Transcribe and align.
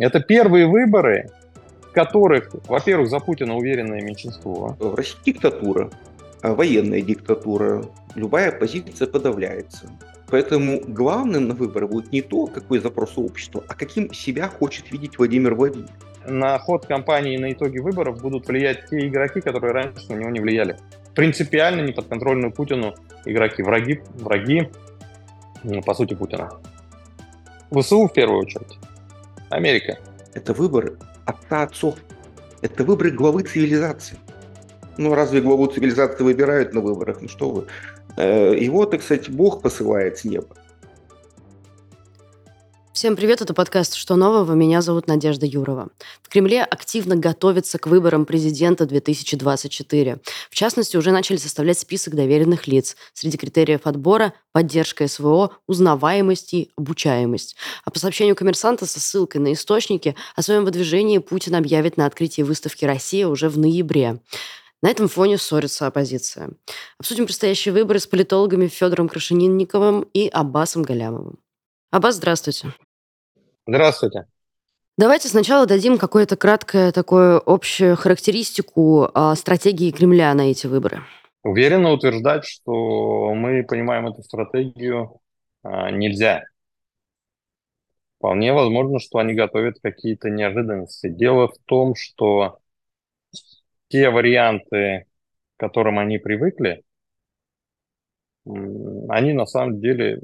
Это 0.00 0.20
первые 0.20 0.66
выборы, 0.66 1.30
в 1.82 1.92
которых, 1.92 2.50
во-первых, 2.66 3.08
за 3.08 3.18
Путина 3.18 3.56
уверенное 3.56 4.00
меньшинство. 4.00 4.76
В 4.78 4.94
России 4.94 5.16
диктатура, 5.24 5.90
а 6.40 6.54
военная 6.54 7.02
диктатура. 7.02 7.84
Любая 8.14 8.50
оппозиция 8.50 9.08
подавляется. 9.08 9.90
Поэтому 10.30 10.80
главным 10.86 11.48
на 11.48 11.54
выборы 11.54 11.88
будет 11.88 12.12
не 12.12 12.22
то, 12.22 12.46
какой 12.46 12.78
запрос 12.78 13.16
у 13.16 13.24
общества, 13.24 13.64
а 13.66 13.74
каким 13.74 14.12
себя 14.12 14.48
хочет 14.48 14.90
видеть 14.92 15.18
Владимир 15.18 15.54
Владимирович. 15.54 15.90
На 16.26 16.58
ход 16.58 16.84
кампании 16.86 17.34
и 17.34 17.38
на 17.38 17.52
итоги 17.52 17.78
выборов 17.78 18.20
будут 18.20 18.46
влиять 18.46 18.86
те 18.90 19.06
игроки, 19.08 19.40
которые 19.40 19.72
раньше 19.72 20.12
на 20.12 20.16
него 20.16 20.30
не 20.30 20.40
влияли. 20.40 20.76
Принципиально 21.14 21.80
не 21.80 21.92
подконтрольную 21.92 22.52
Путину 22.52 22.94
игроки, 23.24 23.62
враги, 23.62 24.02
враги, 24.14 24.70
по 25.86 25.94
сути, 25.94 26.14
Путина. 26.14 26.50
ВСУ 27.70 28.06
в 28.06 28.12
первую 28.12 28.40
очередь. 28.40 28.78
Америка. 29.50 29.98
Это 30.34 30.52
выбор 30.52 30.94
отца 31.24 31.62
отцов. 31.62 31.96
Это 32.62 32.84
выборы 32.84 33.10
главы 33.10 33.42
цивилизации. 33.42 34.16
Ну, 34.96 35.14
разве 35.14 35.40
главу 35.40 35.66
цивилизации 35.66 36.24
выбирают 36.24 36.74
на 36.74 36.80
выборах? 36.80 37.18
Ну 37.20 37.28
что 37.28 37.50
вы. 37.50 37.66
Э, 38.16 38.54
его, 38.58 38.84
так 38.84 39.02
сказать, 39.02 39.30
Бог 39.30 39.62
посылает 39.62 40.18
с 40.18 40.24
неба. 40.24 40.48
Всем 42.98 43.14
привет, 43.14 43.40
это 43.40 43.54
подкаст 43.54 43.94
«Что 43.94 44.16
нового?». 44.16 44.54
Меня 44.54 44.82
зовут 44.82 45.06
Надежда 45.06 45.46
Юрова. 45.46 45.90
В 46.20 46.28
Кремле 46.28 46.64
активно 46.64 47.14
готовятся 47.14 47.78
к 47.78 47.86
выборам 47.86 48.26
президента 48.26 48.86
2024. 48.86 50.18
В 50.50 50.54
частности, 50.56 50.96
уже 50.96 51.12
начали 51.12 51.36
составлять 51.36 51.78
список 51.78 52.16
доверенных 52.16 52.66
лиц. 52.66 52.96
Среди 53.12 53.38
критериев 53.38 53.82
отбора– 53.84 54.32
поддержка 54.52 55.06
СВО, 55.06 55.52
узнаваемость 55.68 56.54
и 56.54 56.72
обучаемость. 56.74 57.54
А 57.84 57.92
по 57.92 58.00
сообщению 58.00 58.34
коммерсанта 58.34 58.84
со 58.84 58.98
ссылкой 58.98 59.42
на 59.42 59.52
источники, 59.52 60.16
о 60.34 60.42
своем 60.42 60.64
выдвижении 60.64 61.18
Путин 61.18 61.54
объявит 61.54 61.98
на 61.98 62.04
открытии 62.04 62.42
выставки 62.42 62.84
«Россия» 62.84 63.28
уже 63.28 63.48
в 63.48 63.58
ноябре. 63.58 64.20
На 64.82 64.90
этом 64.90 65.06
фоне 65.06 65.38
ссорится 65.38 65.86
оппозиция. 65.86 66.50
Обсудим 66.98 67.26
предстоящие 67.26 67.72
выборы 67.72 68.00
с 68.00 68.08
политологами 68.08 68.66
Федором 68.66 69.08
Крашенинниковым 69.08 70.02
и 70.14 70.26
Аббасом 70.26 70.82
Галямовым. 70.82 71.38
Аббас, 71.92 72.16
здравствуйте. 72.16 72.74
Здравствуйте. 73.68 74.24
Давайте 74.96 75.28
сначала 75.28 75.66
дадим 75.66 75.98
какую-то 75.98 76.38
краткую 76.38 76.90
такую 76.90 77.42
общую 77.44 77.96
характеристику 77.96 79.10
э, 79.14 79.34
стратегии 79.36 79.90
Кремля 79.90 80.32
на 80.32 80.50
эти 80.50 80.66
выборы. 80.66 81.02
Уверенно 81.42 81.92
утверждать, 81.92 82.46
что 82.46 83.34
мы 83.34 83.62
понимаем 83.62 84.08
эту 84.08 84.22
стратегию 84.22 85.20
э, 85.64 85.90
нельзя. 85.90 86.44
Вполне 88.16 88.54
возможно, 88.54 89.00
что 89.00 89.18
они 89.18 89.34
готовят 89.34 89.78
какие-то 89.82 90.30
неожиданности. 90.30 91.10
Дело 91.10 91.48
в 91.48 91.58
том, 91.66 91.94
что 91.94 92.60
те 93.88 94.08
варианты, 94.08 95.04
к 95.58 95.60
которым 95.60 95.98
они 95.98 96.16
привыкли, 96.16 96.84
они 98.46 99.34
на 99.34 99.44
самом 99.44 99.78
деле 99.78 100.22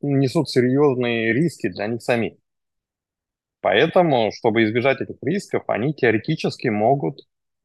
несут 0.00 0.48
серьезные 0.48 1.32
риски 1.32 1.68
для 1.68 1.86
них 1.86 2.02
самих. 2.02 2.34
Поэтому, 3.60 4.30
чтобы 4.32 4.64
избежать 4.64 5.00
этих 5.00 5.16
рисков, 5.22 5.64
они 5.66 5.92
теоретически 5.92 6.68
могут 6.68 7.20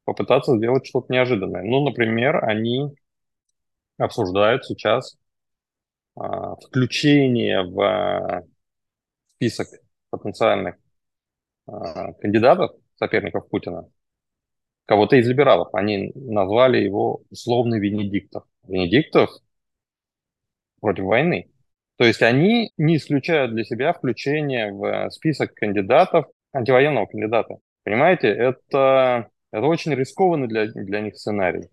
попытаться 0.06 0.58
сделать 0.58 0.86
что-то 0.86 1.14
неожиданное. 1.14 1.64
Ну, 1.64 1.84
например, 1.84 2.44
они 2.44 2.96
обсуждают 3.98 4.66
сейчас 4.66 5.18
а, 6.16 6.56
включение 6.56 7.64
в 7.64 7.80
а, 7.82 8.44
список 9.36 9.68
потенциальных 10.10 10.76
а, 11.68 12.14
кандидатов, 12.14 12.72
соперников 12.96 13.50
Путина, 13.50 13.90
кого-то 14.86 15.16
из 15.16 15.28
либералов. 15.28 15.74
Они 15.74 16.12
назвали 16.16 16.78
его 16.78 17.24
условный 17.30 17.80
Венедиктов. 17.80 18.44
Венедиктов 18.68 19.30
против 20.82 21.04
войны. 21.06 21.53
То 22.04 22.08
есть 22.08 22.22
они 22.22 22.70
не 22.76 22.98
исключают 22.98 23.54
для 23.54 23.64
себя 23.64 23.94
включение 23.94 24.74
в 24.74 24.84
э, 24.84 25.10
список 25.10 25.54
кандидатов, 25.54 26.26
антивоенного 26.52 27.06
кандидата. 27.06 27.60
Понимаете, 27.86 28.28
это, 28.28 29.30
это 29.54 29.66
очень 29.66 29.96
рискованный 29.96 30.50
для, 30.50 30.66
для 30.66 31.00
них 31.00 31.16
сценарий. 31.16 31.70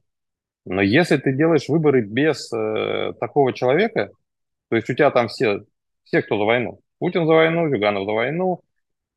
Но 0.64 0.82
если 0.82 1.16
ты 1.16 1.32
делаешь 1.32 1.68
выборы 1.68 2.02
без 2.02 2.48
э, 2.52 3.12
такого 3.18 3.52
человека, 3.52 4.12
то 4.68 4.76
есть 4.76 4.88
у 4.88 4.94
тебя 4.94 5.10
там 5.10 5.26
все, 5.26 5.64
все, 6.04 6.22
кто 6.22 6.38
за 6.38 6.44
войну. 6.44 6.80
Путин 7.00 7.26
за 7.26 7.32
войну, 7.32 7.68
Зюганов 7.68 8.04
за 8.04 8.12
войну, 8.12 8.60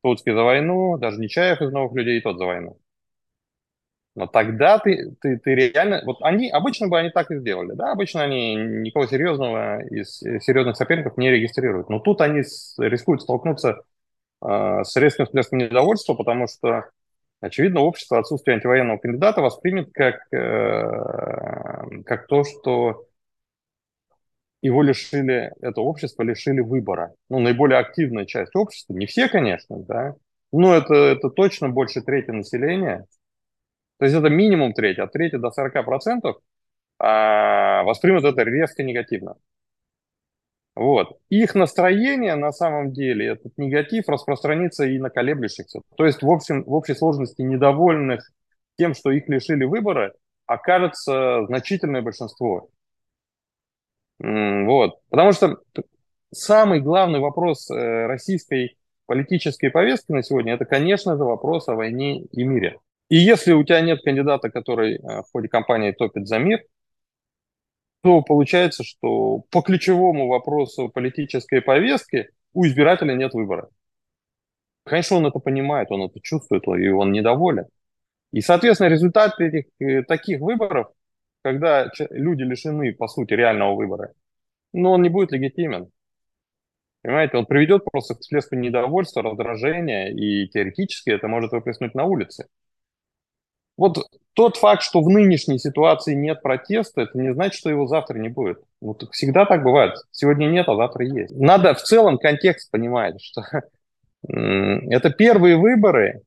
Тутский 0.02 0.32
за 0.32 0.42
войну, 0.42 0.98
даже 0.98 1.20
Нечаев 1.20 1.62
из 1.62 1.70
новых 1.70 1.94
людей, 1.94 2.18
и 2.18 2.22
тот 2.22 2.38
за 2.38 2.44
войну. 2.44 2.76
Но 4.14 4.28
тогда 4.28 4.78
ты, 4.78 5.16
ты, 5.20 5.38
ты 5.38 5.54
реально... 5.54 6.02
Вот 6.04 6.18
они, 6.22 6.48
обычно 6.48 6.86
бы 6.88 6.98
они 6.98 7.10
так 7.10 7.30
и 7.32 7.38
сделали, 7.38 7.72
да, 7.74 7.90
обычно 7.92 8.22
они 8.22 8.54
никого 8.54 9.06
серьезного 9.06 9.82
из 9.82 10.18
серьезных 10.18 10.76
соперников 10.76 11.16
не 11.16 11.30
регистрируют. 11.30 11.90
Но 11.90 11.98
тут 11.98 12.20
они 12.20 12.44
с, 12.44 12.76
рискуют 12.78 13.22
столкнуться 13.22 13.82
э, 14.44 14.84
с 14.84 14.94
резким 14.96 15.24
всплеском 15.24 15.58
недовольства, 15.58 16.14
потому 16.14 16.46
что, 16.46 16.90
очевидно, 17.40 17.80
общество 17.80 18.20
отсутствие 18.20 18.54
антивоенного 18.54 18.98
кандидата 18.98 19.42
воспримет 19.42 19.90
как, 19.92 20.32
э, 20.32 22.02
как 22.06 22.28
то, 22.28 22.44
что 22.44 23.06
его 24.62 24.82
лишили, 24.82 25.52
это 25.60 25.80
общество 25.80 26.22
лишили 26.22 26.60
выбора. 26.60 27.14
Ну, 27.28 27.40
наиболее 27.40 27.80
активная 27.80 28.26
часть 28.26 28.54
общества, 28.54 28.94
не 28.94 29.06
все, 29.06 29.28
конечно, 29.28 29.76
да, 29.80 30.14
но 30.52 30.72
это, 30.72 30.94
это 30.94 31.30
точно 31.30 31.68
больше 31.68 32.00
трети 32.00 32.30
населения– 32.30 33.06
то 33.98 34.04
есть 34.06 34.16
это 34.16 34.28
минимум 34.28 34.72
треть, 34.72 34.98
от 34.98 35.12
трети 35.12 35.36
до 35.36 35.48
40% 35.48 36.34
а, 36.98 37.82
воспримут 37.84 38.24
это 38.24 38.42
резко 38.42 38.82
негативно. 38.82 39.36
Вот. 40.74 41.18
Их 41.28 41.54
настроение 41.54 42.34
на 42.34 42.50
самом 42.50 42.92
деле, 42.92 43.28
этот 43.28 43.56
негатив 43.56 44.08
распространится 44.08 44.84
и 44.84 44.98
на 44.98 45.08
колеблющихся. 45.08 45.80
То 45.96 46.04
есть 46.04 46.22
в, 46.22 46.30
общем, 46.30 46.64
в 46.64 46.72
общей 46.74 46.94
сложности 46.94 47.42
недовольных 47.42 48.28
тем, 48.76 48.94
что 48.94 49.12
их 49.12 49.28
лишили 49.28 49.64
выбора, 49.64 50.14
окажется 50.46 51.46
значительное 51.46 52.02
большинство. 52.02 52.68
Вот. 54.18 54.98
Потому 55.10 55.32
что 55.32 55.58
самый 56.32 56.80
главный 56.80 57.20
вопрос 57.20 57.70
э, 57.70 58.06
российской 58.06 58.76
политической 59.06 59.68
повестки 59.68 60.12
на 60.12 60.22
сегодня, 60.22 60.54
это, 60.54 60.64
конечно 60.64 61.16
же, 61.16 61.24
вопрос 61.24 61.68
о 61.68 61.74
войне 61.74 62.22
и 62.22 62.42
мире. 62.42 62.78
И 63.08 63.16
если 63.16 63.52
у 63.52 63.62
тебя 63.64 63.80
нет 63.80 64.02
кандидата, 64.02 64.50
который 64.50 64.96
э, 64.96 65.22
в 65.22 65.26
ходе 65.32 65.48
кампании 65.48 65.92
топит 65.92 66.26
за 66.26 66.38
мир, 66.38 66.64
то 68.02 68.22
получается, 68.22 68.84
что 68.84 69.44
по 69.50 69.62
ключевому 69.62 70.28
вопросу 70.28 70.88
политической 70.88 71.62
повестки 71.62 72.30
у 72.52 72.66
избирателя 72.66 73.14
нет 73.14 73.32
выбора. 73.34 73.68
Конечно, 74.84 75.16
он 75.16 75.26
это 75.26 75.38
понимает, 75.38 75.90
он 75.90 76.02
это 76.02 76.20
чувствует, 76.20 76.64
и 76.66 76.88
он 76.88 77.12
недоволен. 77.12 77.66
И, 78.32 78.40
соответственно, 78.40 78.88
результат 78.88 79.38
этих 79.40 79.66
э, 79.80 80.02
таких 80.02 80.40
выборов, 80.40 80.88
когда 81.42 81.90
люди 82.10 82.42
лишены, 82.42 82.92
по 82.92 83.08
сути, 83.08 83.34
реального 83.34 83.74
выбора, 83.74 84.12
но 84.72 84.92
он 84.92 85.02
не 85.02 85.08
будет 85.08 85.32
легитимен. 85.32 85.90
Понимаете, 87.02 87.36
он 87.36 87.46
приведет 87.46 87.84
просто 87.84 88.14
к 88.14 88.20
всплеску 88.20 88.56
недовольства, 88.56 89.22
раздражения, 89.22 90.08
и 90.08 90.48
теоретически 90.48 91.10
это 91.10 91.28
может 91.28 91.52
выплеснуть 91.52 91.94
на 91.94 92.04
улице. 92.04 92.48
Вот 93.76 93.98
тот 94.34 94.56
факт, 94.56 94.82
что 94.82 95.00
в 95.00 95.08
нынешней 95.08 95.58
ситуации 95.58 96.14
нет 96.14 96.42
протеста, 96.42 97.02
это 97.02 97.18
не 97.18 97.32
значит, 97.32 97.54
что 97.54 97.70
его 97.70 97.86
завтра 97.86 98.18
не 98.18 98.28
будет. 98.28 98.60
Вот 98.80 99.08
всегда 99.12 99.46
так 99.46 99.62
бывает. 99.62 99.94
Сегодня 100.10 100.46
нет, 100.46 100.68
а 100.68 100.76
завтра 100.76 101.04
есть. 101.06 101.34
Надо 101.34 101.74
в 101.74 101.82
целом 101.82 102.18
контекст 102.18 102.70
понимать, 102.70 103.22
что 103.22 103.42
это 104.28 105.10
первые 105.10 105.56
выборы, 105.56 106.22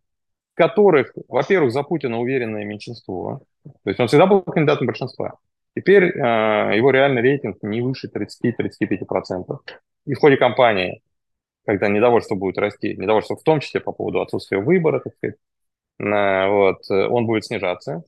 в 0.54 0.58
которых, 0.58 1.14
во-первых, 1.28 1.72
за 1.72 1.84
Путина 1.84 2.20
уверенное 2.20 2.64
меньшинство. 2.64 3.42
То 3.64 3.90
есть 3.90 4.00
он 4.00 4.08
всегда 4.08 4.26
был 4.26 4.42
кандидатом 4.42 4.88
большинства. 4.88 5.36
Теперь 5.76 6.06
э, 6.06 6.76
его 6.76 6.90
реальный 6.90 7.22
рейтинг 7.22 7.58
не 7.62 7.82
выше 7.82 8.08
30-35%. 8.08 9.58
И 10.08 10.14
в 10.14 10.20
ходе 10.20 10.38
кампании, 10.38 11.02
когда 11.66 11.88
недовольство 11.88 12.36
будет 12.36 12.58
расти, 12.58 12.96
недовольство 12.96 13.36
в 13.36 13.44
том 13.44 13.60
числе 13.60 13.82
по 13.82 13.92
поводу 13.92 14.22
отсутствия 14.22 14.60
выбора, 14.60 15.02
так 15.02 15.14
сказать, 15.16 15.36
вот, 16.00 16.90
э, 16.90 17.08
он 17.08 17.26
будет 17.26 17.46
снижаться. 17.46 18.04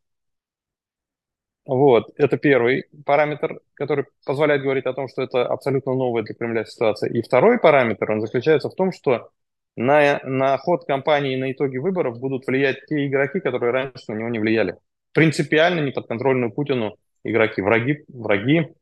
Вот, 1.66 2.12
это 2.18 2.38
первый 2.38 2.86
параметр, 3.06 3.60
который 3.76 4.06
позволяет 4.26 4.64
говорить 4.64 4.86
о 4.86 4.94
том, 4.94 5.08
что 5.08 5.22
это 5.22 5.46
абсолютно 5.46 5.94
новая 5.94 6.24
для 6.24 6.34
Кремля 6.34 6.66
ситуация. 6.66 7.12
И 7.12 7.22
второй 7.22 7.60
параметр, 7.60 8.12
он 8.12 8.22
заключается 8.22 8.70
в 8.70 8.76
том, 8.76 8.92
что 8.92 9.30
на, 9.76 10.20
на 10.24 10.58
ход 10.58 10.86
кампании 10.86 11.34
и 11.34 11.40
на 11.40 11.52
итоги 11.52 11.78
выборов 11.78 12.20
будут 12.20 12.48
влиять 12.48 12.86
те 12.88 13.06
игроки, 13.08 13.40
которые 13.40 13.72
раньше 13.72 14.04
на 14.08 14.16
него 14.16 14.30
не 14.30 14.40
влияли. 14.40 14.78
Принципиально 15.14 15.82
неподконтрольную 15.82 16.52
Путину 16.52 16.96
игроки, 17.24 17.62
враги, 17.62 18.04
враги, 18.08 18.74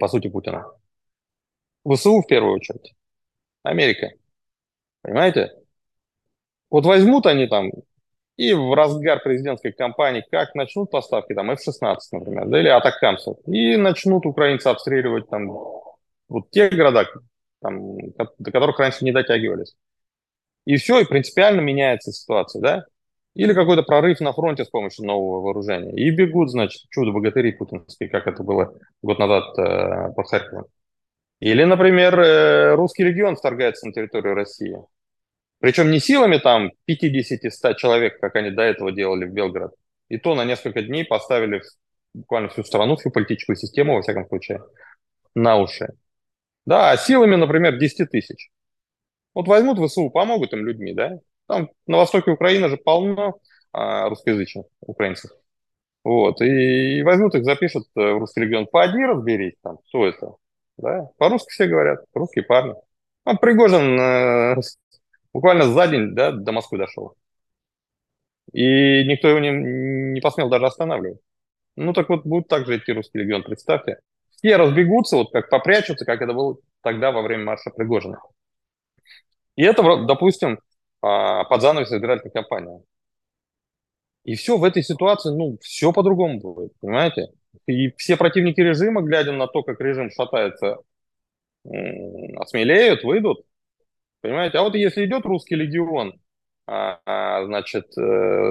по 0.00 0.08
сути, 0.08 0.28
Путина. 0.28 0.66
ВСУ 1.86 2.22
в 2.22 2.26
первую 2.26 2.54
очередь. 2.54 2.94
Америка. 3.62 4.10
Понимаете? 5.02 5.52
Вот 6.70 6.86
возьмут 6.86 7.26
они 7.26 7.46
там 7.46 7.70
и 8.36 8.52
в 8.52 8.74
разгар 8.74 9.22
президентской 9.22 9.72
кампании, 9.72 10.24
как 10.30 10.54
начнут 10.54 10.90
поставки 10.90 11.34
там 11.34 11.50
F-16, 11.50 11.96
например, 12.12 12.46
да, 12.46 12.60
или 12.60 12.68
атакамсов, 12.68 13.38
и 13.46 13.76
начнут 13.76 14.26
украинцы 14.26 14.66
обстреливать 14.66 15.28
там 15.28 15.50
вот 16.28 16.50
те 16.50 16.68
города, 16.68 17.06
там, 17.60 17.96
до 18.38 18.50
которых 18.50 18.78
раньше 18.78 19.04
не 19.04 19.12
дотягивались. 19.12 19.76
И 20.64 20.76
все, 20.76 21.00
и 21.00 21.04
принципиально 21.04 21.60
меняется 21.60 22.12
ситуация, 22.12 22.60
да? 22.60 22.84
Или 23.34 23.52
какой-то 23.52 23.82
прорыв 23.82 24.20
на 24.20 24.32
фронте 24.32 24.64
с 24.64 24.68
помощью 24.68 25.06
нового 25.06 25.40
вооружения. 25.42 25.92
И 25.92 26.10
бегут, 26.10 26.50
значит, 26.50 26.82
чудо-богатыри 26.90 27.52
путинские, 27.52 28.08
как 28.08 28.26
это 28.26 28.42
было 28.42 28.74
год 29.02 29.18
назад 29.18 29.58
э, 29.58 30.12
под 30.14 30.28
Харьковом. 30.28 30.66
Или, 31.40 31.64
например, 31.64 32.18
э, 32.18 32.74
русский 32.74 33.04
регион 33.04 33.36
вторгается 33.36 33.86
на 33.86 33.92
территорию 33.92 34.34
России. 34.34 34.76
Причем 35.64 35.90
не 35.90 35.98
силами 35.98 36.36
там 36.36 36.72
50-100 36.86 37.76
человек, 37.76 38.20
как 38.20 38.36
они 38.36 38.50
до 38.50 38.60
этого 38.60 38.92
делали 38.92 39.24
в 39.24 39.32
Белгород. 39.32 39.72
И 40.10 40.18
то 40.18 40.34
на 40.34 40.44
несколько 40.44 40.82
дней 40.82 41.06
поставили 41.06 41.62
буквально 42.12 42.50
всю 42.50 42.64
страну, 42.64 42.96
всю 42.96 43.10
политическую 43.10 43.56
систему, 43.56 43.94
во 43.94 44.02
всяком 44.02 44.28
случае, 44.28 44.62
на 45.34 45.56
уши. 45.56 45.88
Да, 46.66 46.90
а 46.90 46.98
силами, 46.98 47.36
например, 47.36 47.78
10 47.78 48.10
тысяч. 48.10 48.50
Вот 49.32 49.48
возьмут 49.48 49.78
ВСУ, 49.78 50.10
помогут 50.10 50.52
им 50.52 50.66
людьми, 50.66 50.92
да? 50.92 51.12
Там 51.48 51.70
на 51.86 51.96
востоке 51.96 52.32
Украины 52.32 52.68
же 52.68 52.76
полно 52.76 53.40
а, 53.72 54.10
русскоязычных 54.10 54.66
украинцев. 54.82 55.30
Вот, 56.02 56.42
и, 56.42 57.02
возьмут 57.04 57.36
их, 57.36 57.44
запишут 57.46 57.86
э, 57.96 58.00
в 58.12 58.18
русский 58.18 58.42
регион. 58.42 58.66
Поди 58.66 59.02
разберись 59.02 59.54
там, 59.62 59.78
кто 59.88 60.06
это. 60.06 60.34
Да? 60.76 61.08
По-русски 61.16 61.52
все 61.52 61.66
говорят, 61.68 62.04
русские 62.12 62.44
парни. 62.44 62.74
А 63.24 63.34
Пригожин 63.36 63.98
э, 63.98 64.56
буквально 65.34 65.64
за 65.64 65.88
день 65.88 66.14
да, 66.14 66.32
до 66.32 66.52
Москвы 66.52 66.78
дошел. 66.78 67.16
И 68.52 69.04
никто 69.04 69.28
его 69.28 69.40
не, 69.40 69.50
не 69.50 70.20
посмел 70.20 70.48
даже 70.48 70.66
останавливать. 70.66 71.20
Ну 71.76 71.92
так 71.92 72.08
вот, 72.08 72.24
будет 72.24 72.48
так 72.48 72.66
же 72.66 72.78
идти 72.78 72.92
русский 72.92 73.18
регион, 73.18 73.42
представьте. 73.42 73.98
Все 74.30 74.56
разбегутся, 74.56 75.16
вот 75.16 75.32
как 75.32 75.50
попрячутся, 75.50 76.04
как 76.04 76.22
это 76.22 76.32
было 76.32 76.56
тогда 76.82 77.10
во 77.10 77.22
время 77.22 77.44
марша 77.44 77.70
Пригожина. 77.70 78.20
И 79.56 79.64
это, 79.64 79.82
допустим, 80.06 80.60
а, 81.02 81.44
под 81.44 81.62
занавес 81.62 81.92
избирательной 81.92 82.32
кампании. 82.32 82.82
И 84.24 84.36
все 84.36 84.56
в 84.56 84.64
этой 84.64 84.82
ситуации, 84.82 85.30
ну, 85.30 85.58
все 85.60 85.92
по-другому 85.92 86.40
будет, 86.40 86.72
понимаете? 86.80 87.28
И 87.66 87.90
все 87.96 88.16
противники 88.16 88.60
режима, 88.60 89.02
глядя 89.02 89.32
на 89.32 89.46
то, 89.46 89.62
как 89.62 89.80
режим 89.80 90.10
шатается, 90.10 90.78
осмелеют, 91.64 93.04
выйдут, 93.04 93.44
понимаете? 94.24 94.56
А 94.56 94.62
вот 94.62 94.74
если 94.74 95.04
идет 95.04 95.26
русский 95.26 95.54
легион, 95.54 96.18
а, 96.66 96.98
а, 97.04 97.44
значит, 97.44 97.86
э, 97.98 98.50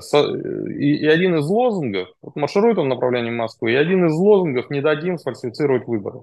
и, 0.70 0.98
и 0.98 1.08
один 1.08 1.36
из 1.38 1.48
лозунгов, 1.48 2.10
вот 2.22 2.36
марширует 2.36 2.78
он 2.78 2.86
в 2.86 2.90
направлении 2.90 3.31
Москвы, 3.31 3.72
и 3.72 3.75
один 3.75 4.06
из 4.06 4.14
лозунгов 4.14 4.70
«Не 4.70 4.81
дадим 4.81 5.18
сфальсифицировать 5.18 5.88
выборы». 5.88 6.20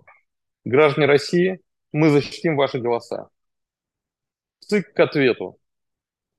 Граждане 0.65 1.09
России, 1.09 1.61
мы 1.91 2.11
защитим 2.11 2.55
ваши 2.55 2.79
голоса. 2.79 3.29
ЦИК 4.61 4.93
к 4.93 5.01
ответу. 5.01 5.59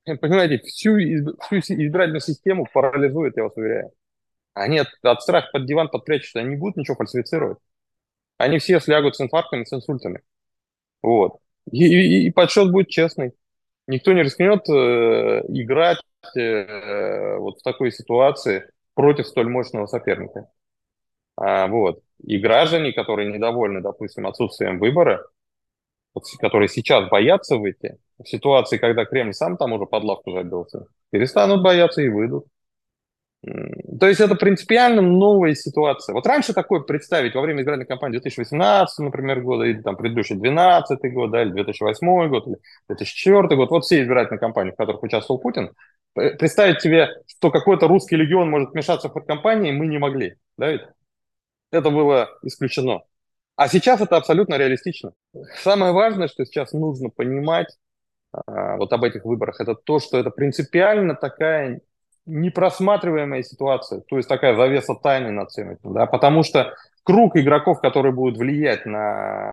Понимаете, 0.05 0.59
всю, 0.59 0.95
всю 1.59 1.73
избирательную 1.73 2.21
систему 2.21 2.65
парализует, 2.73 3.35
я 3.35 3.43
вас 3.43 3.57
уверяю. 3.57 3.91
Они 4.53 4.77
от, 4.77 4.87
от 5.01 5.21
страха 5.21 5.49
под 5.51 5.65
диван 5.65 5.89
подпрячутся, 5.89 6.39
они 6.39 6.51
не 6.51 6.55
будут 6.55 6.77
ничего 6.77 6.95
фальсифицировать. 6.95 7.57
Они 8.37 8.57
все 8.59 8.79
слягут 8.79 9.17
с 9.17 9.21
инфарктами, 9.21 9.65
с 9.65 9.73
инсультами. 9.73 10.21
Вот. 11.01 11.41
И, 11.69 11.85
и, 11.85 12.27
и 12.27 12.31
подсчет 12.31 12.71
будет 12.71 12.89
честный. 12.89 13.33
Никто 13.87 14.13
не 14.13 14.23
рискнет 14.23 14.67
э, 14.69 15.41
играть 15.49 16.01
э, 16.35 17.37
вот 17.37 17.59
в 17.59 17.63
такой 17.63 17.91
ситуации 17.91 18.69
против 18.93 19.27
столь 19.27 19.49
мощного 19.49 19.85
соперника. 19.85 20.49
А, 21.35 21.67
вот. 21.67 22.01
И 22.23 22.37
граждане, 22.37 22.93
которые 22.93 23.31
недовольны, 23.31 23.81
допустим, 23.81 24.27
отсутствием 24.27 24.79
выбора, 24.79 25.25
вот, 26.13 26.23
которые 26.39 26.67
сейчас 26.67 27.09
боятся 27.09 27.57
выйти, 27.57 27.97
в 28.23 28.27
ситуации, 28.27 28.77
когда 28.77 29.05
Кремль 29.05 29.33
сам 29.33 29.57
там 29.57 29.73
уже 29.73 29.85
под 29.85 30.03
лавку 30.03 30.31
забился, 30.31 30.85
перестанут 31.09 31.63
бояться 31.63 32.01
и 32.01 32.09
выйдут. 32.09 32.45
То 33.43 34.07
есть 34.07 34.19
это 34.19 34.35
принципиально 34.35 35.01
новая 35.01 35.55
ситуация. 35.55 36.13
Вот 36.13 36.27
раньше 36.27 36.53
такое 36.53 36.81
представить 36.81 37.33
во 37.33 37.41
время 37.41 37.61
избирательной 37.61 37.87
кампании 37.87 38.19
2018, 38.19 38.99
например, 38.99 39.41
года, 39.41 39.63
или 39.63 39.81
там 39.81 39.97
предыдущий 39.97 40.35
2012 40.35 41.13
год, 41.13 41.31
да, 41.31 41.41
или 41.41 41.49
2008 41.51 42.29
год, 42.29 42.47
или 42.47 42.57
2004 42.87 43.55
год, 43.55 43.71
вот 43.71 43.83
все 43.83 44.01
избирательные 44.01 44.39
кампании, 44.39 44.71
в 44.71 44.75
которых 44.75 45.01
участвовал 45.01 45.39
Путин, 45.39 45.71
представить 46.13 46.81
себе, 46.81 47.09
что 47.25 47.49
какой-то 47.49 47.87
русский 47.87 48.15
легион 48.15 48.49
может 48.49 48.71
вмешаться 48.71 49.09
в 49.09 49.13
кампании, 49.21 49.71
мы 49.71 49.87
не 49.87 49.97
могли, 49.97 50.35
да? 50.57 50.77
Это 51.71 51.89
было 51.89 52.29
исключено. 52.43 53.01
А 53.55 53.67
сейчас 53.67 54.01
это 54.01 54.17
абсолютно 54.17 54.55
реалистично. 54.55 55.13
Самое 55.63 55.93
важное, 55.93 56.27
что 56.27 56.45
сейчас 56.45 56.73
нужно 56.73 57.09
понимать 57.09 57.75
а, 58.33 58.77
вот 58.77 58.93
об 58.93 59.03
этих 59.03 59.25
выборах, 59.25 59.59
это 59.59 59.73
то, 59.73 59.99
что 59.99 60.17
это 60.17 60.29
принципиально 60.29 61.15
такая 61.15 61.81
непросматриваемая 62.25 63.43
ситуация, 63.43 64.01
то 64.01 64.17
есть 64.17 64.29
такая 64.29 64.55
завеса 64.55 64.95
тайны 64.95 65.31
над 65.31 65.49
всем 65.49 65.71
этим, 65.71 65.93
да, 65.93 66.05
потому 66.05 66.43
что 66.43 66.73
круг 67.03 67.35
игроков, 67.35 67.81
которые 67.81 68.13
будут 68.13 68.37
влиять 68.37 68.85
на 68.85 69.51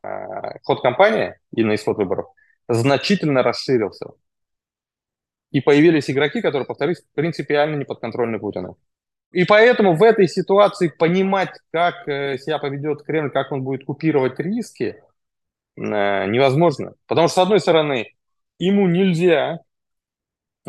ход 0.63 0.83
кампании 0.83 1.35
и 1.55 1.65
на 1.65 1.75
исход 1.75 1.97
выборов, 1.97 2.27
значительно 2.69 3.43
расширился. 3.43 4.11
И 5.51 5.61
появились 5.61 6.11
игроки, 6.11 6.43
которые, 6.43 6.67
повторюсь, 6.67 7.03
принципиально 7.15 7.77
не 7.77 7.85
подконтрольны 7.85 8.39
Путину. 8.39 8.77
И 9.33 9.45
поэтому 9.45 9.95
в 9.95 10.03
этой 10.03 10.29
ситуации 10.29 10.89
понимать, 10.89 11.51
как 11.71 12.07
э, 12.09 12.39
себя 12.39 12.59
поведет 12.59 13.03
Кремль, 13.03 13.31
как 13.31 13.53
он 13.53 13.63
будет 13.63 13.85
купировать 13.85 14.39
риски, 14.39 15.03
э, 15.77 15.81
невозможно. 16.27 16.95
Потому 17.07 17.29
что, 17.29 17.41
с 17.41 17.43
одной 17.45 17.61
стороны, 17.61 18.15
ему 18.59 18.87
нельзя 18.89 19.61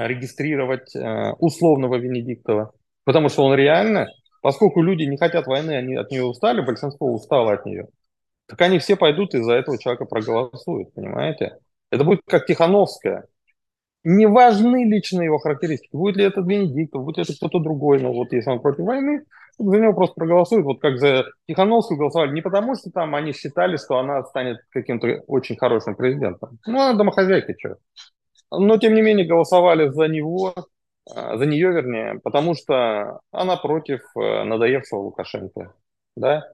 регистрировать 0.08 0.96
э, 0.96 1.32
условного 1.40 1.96
Венедиктова, 1.96 2.72
потому 3.04 3.30
что 3.30 3.44
он 3.44 3.56
реально, 3.56 4.08
поскольку 4.42 4.82
люди 4.82 5.04
не 5.04 5.18
хотят 5.18 5.48
войны, 5.48 5.72
они 5.72 5.96
от 5.96 6.12
нее 6.12 6.24
устали, 6.24 6.62
большинство 6.62 7.14
устало 7.14 7.54
от 7.54 7.66
нее, 7.66 7.88
так 8.48 8.62
они 8.62 8.80
все 8.80 8.96
пойдут 8.96 9.36
и 9.36 9.42
за 9.42 9.54
этого 9.54 9.78
человека 9.78 10.06
проголосуют, 10.06 10.94
понимаете? 10.94 11.58
Это 11.92 12.04
будет 12.04 12.22
как 12.26 12.46
Тихановская. 12.46 13.26
Не 14.04 14.28
важны 14.28 14.86
личные 14.86 15.26
его 15.26 15.40
характеристики. 15.40 15.96
Будет 15.96 16.16
ли 16.16 16.24
это 16.24 16.42
Венедиктов, 16.42 17.04
будет 17.04 17.18
ли 17.18 17.24
это 17.24 17.36
кто-то 17.36 17.60
другой, 17.60 18.02
но 18.02 18.14
вот 18.14 18.32
если 18.32 18.50
он 18.50 18.62
против 18.62 18.86
войны, 18.86 19.24
за 19.60 19.78
него 19.78 19.94
просто 19.94 20.16
проголосуют, 20.16 20.66
вот 20.66 20.80
как 20.80 20.98
за 20.98 21.26
Тихановскую 21.48 21.98
голосовали, 21.98 22.32
не 22.32 22.42
потому 22.42 22.76
что 22.76 22.90
там 22.92 23.14
они 23.14 23.34
считали, 23.34 23.76
что 23.76 23.98
она 24.00 24.24
станет 24.24 24.60
каким-то 24.70 25.22
очень 25.28 25.58
хорошим 25.58 25.96
президентом. 25.96 26.60
Ну, 26.66 26.80
она 26.80 26.98
домохозяйка, 26.98 27.54
что. 27.58 27.76
Но, 28.52 28.78
тем 28.78 28.94
не 28.94 29.02
менее, 29.02 29.28
голосовали 29.28 29.90
за 29.90 30.08
него, 30.08 30.54
а, 31.14 31.38
за 31.38 31.46
нее, 31.46 31.72
вернее, 31.72 32.20
потому 32.24 32.56
что 32.56 33.20
она 33.32 33.58
против 33.58 34.02
э, 34.16 34.44
надоевшего 34.44 35.00
Лукашенко. 35.00 35.74
Да? 36.16 36.52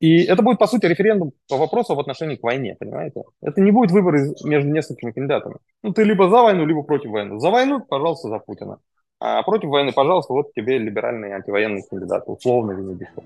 И 0.00 0.24
это 0.24 0.42
будет, 0.42 0.58
по 0.58 0.66
сути, 0.66 0.86
референдум 0.86 1.32
по 1.48 1.56
вопросу 1.56 1.94
в 1.94 2.00
отношении 2.00 2.34
к 2.34 2.42
войне, 2.42 2.76
понимаете? 2.78 3.22
Это 3.40 3.60
не 3.60 3.70
будет 3.70 3.92
выбор 3.92 4.16
между 4.42 4.68
несколькими 4.68 5.12
кандидатами. 5.12 5.58
Ну, 5.84 5.92
ты 5.92 6.02
либо 6.02 6.28
за 6.28 6.42
войну, 6.42 6.66
либо 6.66 6.82
против 6.82 7.10
войны. 7.10 7.38
За 7.38 7.50
войну, 7.50 7.80
пожалуйста, 7.80 8.28
за 8.28 8.40
Путина. 8.40 8.78
А 9.20 9.44
против 9.44 9.68
войны, 9.68 9.92
пожалуйста, 9.92 10.32
вот 10.32 10.52
тебе 10.54 10.78
либеральный 10.78 11.32
антивоенный 11.32 11.84
кандидат, 11.88 12.24
условно 12.26 12.72
Венедиктов. 12.72 13.22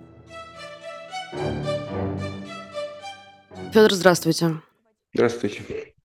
Федор, 3.72 3.92
здравствуйте. 3.92 4.60
Здравствуйте. 5.14 5.95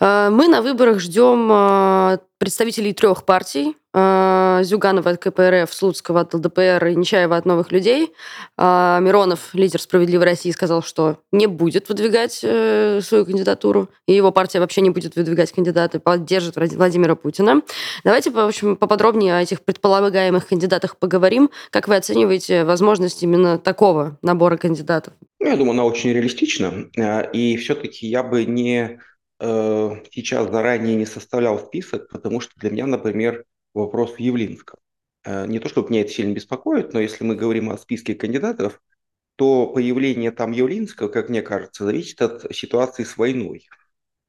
Э, 0.00 0.28
мы 0.30 0.48
на 0.48 0.62
выборах 0.62 0.98
ждем 1.00 1.48
э, 1.50 2.18
представителей 2.38 2.92
трех 2.92 3.24
партий. 3.24 3.76
Э, 3.96 4.60
Зюганова 4.64 5.10
от 5.10 5.18
КПРФ, 5.18 5.72
Слуцкого 5.72 6.20
от 6.20 6.34
ЛДПР 6.34 6.86
и 6.86 6.96
Нечаева 6.96 7.36
от 7.36 7.44
«Новых 7.44 7.70
людей». 7.72 8.12
Миронов, 8.56 9.52
лидер 9.52 9.80
«Справедливой 9.80 10.26
России», 10.26 10.50
сказал, 10.52 10.82
что 10.82 11.18
не 11.32 11.46
будет 11.46 11.88
выдвигать 11.88 12.32
свою 12.34 13.24
кандидатуру, 13.24 13.88
и 14.06 14.12
его 14.12 14.30
партия 14.30 14.60
вообще 14.60 14.80
не 14.80 14.90
будет 14.90 15.16
выдвигать 15.16 15.52
кандидата, 15.52 15.98
поддержит 15.98 16.56
Владимира 16.56 17.16
Путина. 17.16 17.62
Давайте, 18.04 18.30
в 18.30 18.38
общем, 18.38 18.76
поподробнее 18.76 19.36
о 19.36 19.42
этих 19.42 19.62
предполагаемых 19.62 20.46
кандидатах 20.46 20.96
поговорим. 20.96 21.50
Как 21.70 21.88
вы 21.88 21.96
оцениваете 21.96 22.64
возможность 22.64 23.22
именно 23.22 23.58
такого 23.58 24.18
набора 24.22 24.56
кандидатов? 24.56 25.14
Ну, 25.40 25.48
я 25.48 25.56
думаю, 25.56 25.72
она 25.72 25.84
очень 25.84 26.12
реалистична. 26.12 26.86
И 27.32 27.56
все-таки 27.56 28.06
я 28.06 28.22
бы 28.22 28.44
не 28.44 29.00
Э, 29.40 30.02
сейчас 30.12 30.50
заранее 30.50 30.96
не 30.96 31.06
составлял 31.06 31.58
список, 31.58 32.08
потому 32.08 32.40
что 32.40 32.52
для 32.56 32.70
меня, 32.70 32.86
например, 32.86 33.44
вопрос 33.72 34.12
в 34.12 34.18
Явлинском. 34.18 34.78
Э, 35.24 35.46
не 35.46 35.58
то, 35.58 35.68
чтобы 35.68 35.90
меня 35.90 36.02
это 36.02 36.10
сильно 36.10 36.32
беспокоит, 36.32 36.92
но 36.92 37.00
если 37.00 37.24
мы 37.24 37.34
говорим 37.34 37.70
о 37.70 37.78
списке 37.78 38.14
кандидатов, 38.14 38.80
то 39.36 39.66
появление 39.66 40.30
там 40.30 40.52
Явлинского, 40.52 41.08
как 41.08 41.28
мне 41.28 41.42
кажется, 41.42 41.84
зависит 41.84 42.22
от 42.22 42.54
ситуации 42.54 43.04
с 43.04 43.16
войной. 43.16 43.66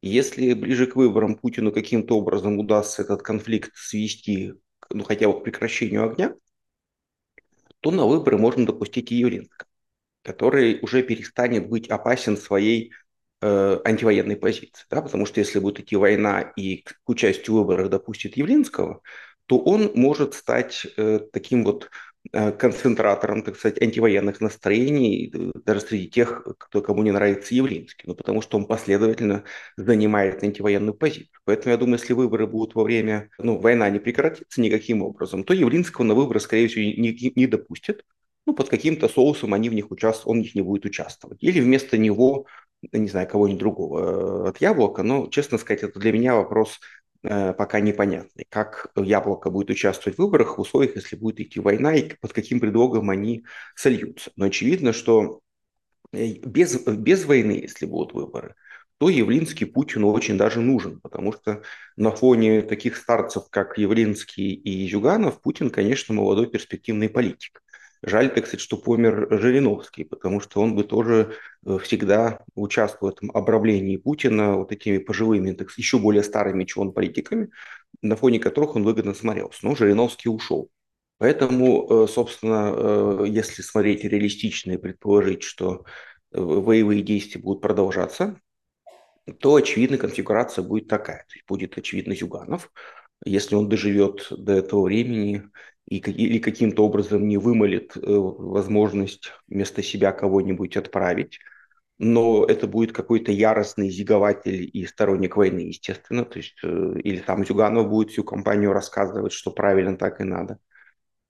Если 0.01 0.53
ближе 0.53 0.87
к 0.87 0.95
выборам 0.95 1.35
Путину 1.35 1.71
каким-то 1.71 2.17
образом 2.17 2.59
удастся 2.59 3.03
этот 3.03 3.21
конфликт 3.21 3.71
свести 3.75 4.53
ну, 4.89 5.03
хотя 5.03 5.27
бы 5.27 5.39
к 5.39 5.43
прекращению 5.43 6.09
огня, 6.09 6.35
то 7.79 7.91
на 7.91 8.05
выборы 8.05 8.37
можно 8.37 8.65
допустить 8.65 9.11
и 9.11 9.15
Явлинска, 9.15 9.65
который 10.23 10.79
уже 10.81 11.03
перестанет 11.03 11.69
быть 11.69 11.89
опасен 11.89 12.37
своей 12.37 12.93
э, 13.45 13.79
антивоенной 13.85 14.37
позиции. 14.37 14.85
Да? 14.89 15.01
Потому 15.01 15.25
что 15.25 15.39
если 15.39 15.59
будет 15.59 15.79
идти 15.79 15.95
война 15.95 16.41
и 16.41 16.77
к, 16.77 16.95
участию 17.07 17.55
в 17.55 17.59
выборах 17.59 17.89
допустит 17.89 18.37
Явлинского, 18.37 19.01
то 19.45 19.59
он 19.59 19.91
может 19.95 20.33
стать 20.33 20.87
э, 20.97 21.19
таким 21.31 21.63
вот 21.63 21.89
Э, 22.31 22.51
концентратором, 22.51 23.43
так 23.43 23.55
сказать, 23.55 23.81
антивоенных 23.81 24.41
настроений 24.41 25.31
э, 25.33 25.51
даже 25.63 25.81
среди 25.81 26.09
тех, 26.09 26.47
кто, 26.57 26.81
кому 26.81 27.03
не 27.03 27.11
нравится 27.11 27.53
Явлинский, 27.53 28.07
ну, 28.07 28.15
потому 28.15 28.41
что 28.41 28.57
он 28.57 28.65
последовательно 28.65 29.43
занимает 29.77 30.43
антивоенную 30.43 30.95
позицию. 30.95 31.29
Поэтому 31.43 31.71
я 31.71 31.77
думаю, 31.77 31.99
если 31.99 32.13
выборы 32.13 32.47
будут 32.47 32.73
во 32.73 32.83
время, 32.83 33.29
ну, 33.37 33.59
война 33.59 33.89
не 33.89 33.99
прекратится 33.99 34.59
никаким 34.59 35.03
образом, 35.03 35.43
то 35.43 35.53
Явлинского 35.53 36.03
на 36.05 36.15
выборы, 36.15 36.39
скорее 36.39 36.67
всего, 36.67 36.83
не, 36.83 37.33
не 37.35 37.47
допустят. 37.47 38.03
Ну, 38.47 38.53
под 38.53 38.69
каким-то 38.69 39.07
соусом 39.07 39.53
они 39.53 39.69
в 39.69 39.73
них 39.73 39.91
участвуют, 39.91 40.27
он 40.27 40.37
в 40.39 40.43
них 40.43 40.55
не 40.55 40.61
будет 40.61 40.85
участвовать. 40.85 41.43
Или 41.43 41.59
вместо 41.59 41.97
него 41.97 42.47
не 42.91 43.07
знаю, 43.07 43.27
кого-нибудь 43.27 43.59
другого 43.59 44.45
э, 44.45 44.49
от 44.49 44.61
яблока, 44.61 45.03
но, 45.03 45.27
честно 45.27 45.57
сказать, 45.57 45.83
это 45.83 45.99
для 45.99 46.11
меня 46.11 46.35
вопрос 46.35 46.79
Э, 47.27 47.53
пока 47.53 47.79
непонятный. 47.79 48.45
Как 48.49 48.91
Яблоко 48.95 49.49
будет 49.49 49.71
участвовать 49.71 50.17
в 50.17 50.21
выборах 50.21 50.57
в 50.57 50.61
условиях, 50.61 50.95
если 50.95 51.15
будет 51.15 51.39
идти 51.39 51.59
война, 51.59 51.95
и 51.95 52.13
под 52.21 52.33
каким 52.33 52.59
предлогом 52.59 53.09
они 53.09 53.45
сольются. 53.75 54.31
Но 54.35 54.45
очевидно, 54.45 54.93
что 54.93 55.41
э, 56.11 56.33
без, 56.45 56.79
без 56.85 57.25
войны, 57.25 57.53
если 57.63 57.87
будут 57.87 58.13
выборы, 58.13 58.53
то 58.99 59.09
Явлинский 59.09 59.65
Путину 59.65 60.11
очень 60.11 60.37
даже 60.37 60.61
нужен, 60.61 61.01
потому 61.01 61.33
что 61.33 61.63
на 61.97 62.11
фоне 62.11 62.61
таких 62.61 62.95
старцев, 62.95 63.45
как 63.49 63.77
Явлинский 63.79 64.53
и 64.53 64.87
Зюганов, 64.87 65.41
Путин, 65.41 65.71
конечно, 65.71 66.13
молодой 66.13 66.47
перспективный 66.47 67.09
политик. 67.09 67.63
Жаль, 68.07 68.31
так 68.31 68.45
сказать, 68.45 68.61
что 68.61 68.77
помер 68.77 69.27
Жириновский, 69.31 70.03
потому 70.03 70.39
что 70.39 70.61
он 70.61 70.75
бы 70.75 70.83
тоже 70.83 71.33
э, 71.65 71.79
всегда 71.79 72.39
участвовал 72.53 73.11
в 73.11 73.15
этом 73.15 73.31
обравлении 73.31 73.97
Путина 73.97 74.57
вот 74.57 74.71
этими 74.71 74.99
пожилыми, 74.99 75.53
так 75.53 75.71
сказать, 75.71 75.79
еще 75.79 75.97
более 75.97 76.21
старыми, 76.21 76.65
чем 76.65 76.83
он, 76.83 76.93
политиками, 76.93 77.49
на 78.03 78.15
фоне 78.15 78.39
которых 78.39 78.75
он 78.75 78.83
выгодно 78.83 79.15
смотрелся. 79.15 79.57
Но 79.63 79.75
Жириновский 79.75 80.29
ушел. 80.29 80.69
Поэтому, 81.17 82.03
э, 82.03 82.07
собственно, 82.07 82.73
э, 82.75 83.25
если 83.27 83.63
смотреть 83.63 84.03
реалистично 84.03 84.73
и 84.73 84.77
предположить, 84.77 85.41
что 85.41 85.83
воевые 86.31 87.01
действия 87.01 87.41
будут 87.41 87.63
продолжаться, 87.63 88.39
то, 89.39 89.55
очевидно, 89.55 89.97
конфигурация 89.97 90.63
будет 90.63 90.87
такая. 90.87 91.25
То 91.27 91.33
есть 91.33 91.47
будет, 91.47 91.75
очевидно, 91.75 92.13
Зюганов, 92.15 92.71
если 93.25 93.55
он 93.55 93.67
доживет 93.67 94.27
до 94.29 94.53
этого 94.53 94.83
времени 94.83 95.49
и, 95.87 95.97
или 95.97 96.39
каким-то 96.39 96.83
образом 96.85 97.27
не 97.27 97.37
вымолит 97.37 97.95
э, 97.95 98.01
возможность 98.05 99.31
вместо 99.47 99.83
себя 99.83 100.11
кого-нибудь 100.11 100.77
отправить. 100.77 101.39
Но 101.97 102.43
это 102.45 102.67
будет 102.67 102.91
какой-то 102.91 103.31
яростный 103.31 103.89
зигователь 103.89 104.69
и 104.73 104.85
сторонник 104.85 105.37
войны, 105.37 105.59
естественно. 105.59 106.25
То 106.25 106.39
есть, 106.39 106.57
э, 106.63 106.99
или 107.03 107.19
там 107.19 107.45
Зюганов 107.45 107.89
будет 107.89 108.11
всю 108.11 108.23
компанию 108.23 108.73
рассказывать, 108.73 109.33
что 109.33 109.51
правильно 109.51 109.97
так 109.97 110.21
и 110.21 110.23
надо. 110.23 110.59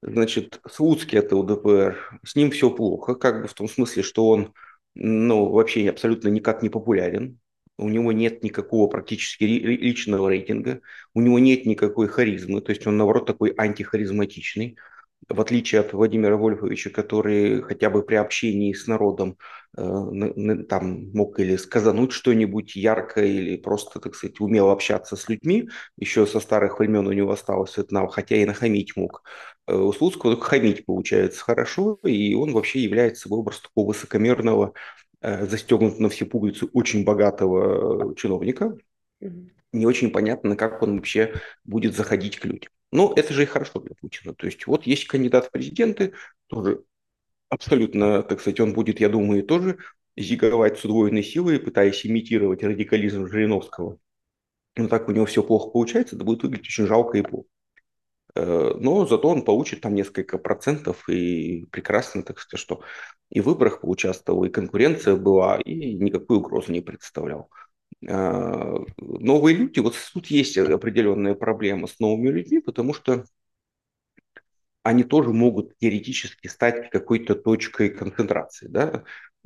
Значит, 0.02 0.60
Слуцкий 0.70 1.20
это 1.20 1.36
УДПР, 1.36 2.20
с 2.24 2.36
ним 2.36 2.52
все 2.52 2.70
плохо, 2.70 3.16
как 3.16 3.42
бы 3.42 3.48
в 3.48 3.54
том 3.54 3.68
смысле, 3.68 4.04
что 4.04 4.30
он 4.30 4.54
ну, 4.94 5.50
вообще 5.50 5.90
абсолютно 5.90 6.30
никак 6.30 6.62
не 6.62 6.70
популярен 6.70 7.40
у 7.78 7.90
него 7.90 8.12
нет 8.12 8.44
никакого 8.44 8.88
практически 8.88 9.44
личного 9.44 10.30
рейтинга, 10.30 10.82
у 11.14 11.22
него 11.22 11.40
нет 11.40 11.66
никакой 11.66 12.08
харизмы, 12.08 12.62
то 12.62 12.72
есть 12.72 12.86
он, 12.88 12.98
наоборот, 12.98 13.26
такой 13.26 13.52
антихаризматичный, 13.52 14.78
в 15.28 15.42
отличие 15.42 15.82
от 15.82 15.94
Владимира 15.94 16.38
Вольфовича, 16.38 16.90
который 16.92 17.62
хотя 17.62 17.90
бы 17.90 18.04
при 18.04 18.16
общении 18.16 18.74
с 18.74 18.86
народом 18.86 19.38
э, 19.76 20.64
там 20.70 21.12
мог 21.14 21.40
или 21.40 21.56
сказануть 21.56 22.12
что-нибудь 22.12 22.76
яркое, 22.76 23.26
или 23.26 23.58
просто, 23.58 24.00
так 24.00 24.16
сказать, 24.16 24.40
умел 24.40 24.70
общаться 24.70 25.16
с 25.16 25.28
людьми, 25.28 25.70
еще 25.98 26.28
со 26.28 26.40
старых 26.40 26.80
времен 26.80 27.08
у 27.08 27.12
него 27.12 27.32
осталось 27.32 27.78
это 27.78 27.94
навык, 27.94 28.14
хотя 28.14 28.36
и 28.36 28.46
нахамить 28.46 28.96
мог. 28.96 29.24
Э, 29.68 29.76
у 29.76 29.92
Слуцкого 29.94 30.34
только 30.36 30.48
хамить 30.48 30.86
получается 30.86 31.44
хорошо, 31.44 32.00
и 32.04 32.36
он 32.36 32.54
вообще 32.54 32.80
является 32.82 33.24
собой 33.24 33.40
образ 33.40 33.62
такого 33.62 33.88
высокомерного 33.88 34.74
застегнут 35.26 36.00
на 36.00 36.10
все 36.10 36.26
пуговицы 36.26 36.68
очень 36.74 37.04
богатого 37.04 38.12
э, 38.12 38.16
чиновника. 38.16 38.78
Не 39.72 39.86
очень 39.86 40.12
понятно, 40.12 40.56
как 40.56 40.82
он 40.82 40.98
вообще 40.98 41.34
будет 41.64 41.96
заходить 41.96 42.38
к 42.38 42.46
людям. 42.46 42.72
Но 42.92 43.14
это 43.16 43.34
же 43.34 43.44
и 43.44 43.46
хорошо 43.46 43.80
для 43.80 43.96
Путина. 43.96 44.34
То 44.34 44.46
есть 44.46 44.68
вот 44.68 44.86
есть 44.86 45.08
кандидат 45.08 45.48
в 45.48 45.52
президенты, 45.52 46.14
тоже 46.48 46.84
абсолютно, 47.50 48.24
так 48.24 48.40
сказать, 48.40 48.60
он 48.60 48.74
будет, 48.74 49.00
я 49.00 49.10
думаю, 49.10 49.44
тоже 49.44 49.80
зиговать 50.16 50.78
с 50.80 50.86
удвоенной 50.86 51.24
силой, 51.24 51.60
пытаясь 51.60 52.06
имитировать 52.06 52.64
радикализм 52.64 53.28
Жириновского. 53.28 53.98
Но 54.78 54.88
так 54.88 55.08
у 55.10 55.12
него 55.12 55.26
все 55.26 55.44
плохо 55.44 55.70
получается, 55.70 56.16
это 56.16 56.26
будет 56.26 56.44
выглядеть 56.44 56.68
очень 56.68 56.88
жалко 56.88 57.18
и 57.18 57.22
плохо. 57.22 57.48
Э, 58.36 58.74
но 58.80 59.06
зато 59.06 59.30
он 59.30 59.44
получит 59.44 59.82
там 59.82 59.96
несколько 59.96 60.38
процентов, 60.38 61.08
и 61.10 61.66
прекрасно, 61.72 62.24
так 62.24 62.40
сказать, 62.40 62.62
что 62.62 62.82
и 63.30 63.42
в 63.42 63.46
выборах 63.46 63.82
поучаствовал, 63.82 64.44
и 64.46 64.50
конкуренция 64.50 65.16
была, 65.16 65.60
и 65.62 65.94
никакую 65.96 66.40
угрозу 66.40 66.72
не 66.72 66.82
представлял. 66.82 67.50
Э, 68.08 68.78
новые 69.00 69.56
люди, 69.56 69.80
вот 69.80 69.96
тут 70.14 70.28
есть 70.28 70.58
определенная 70.58 71.36
проблема 71.36 71.88
с 71.88 72.00
новыми 72.00 72.30
людьми, 72.30 72.60
потому 72.60 72.94
что 72.94 73.26
они 74.84 75.04
тоже 75.04 75.32
могут 75.32 75.78
теоретически 75.80 76.48
стать 76.48 76.90
какой-то 76.92 77.36
точкой 77.36 77.90
концентрации 77.90 78.68
да, 78.68 79.04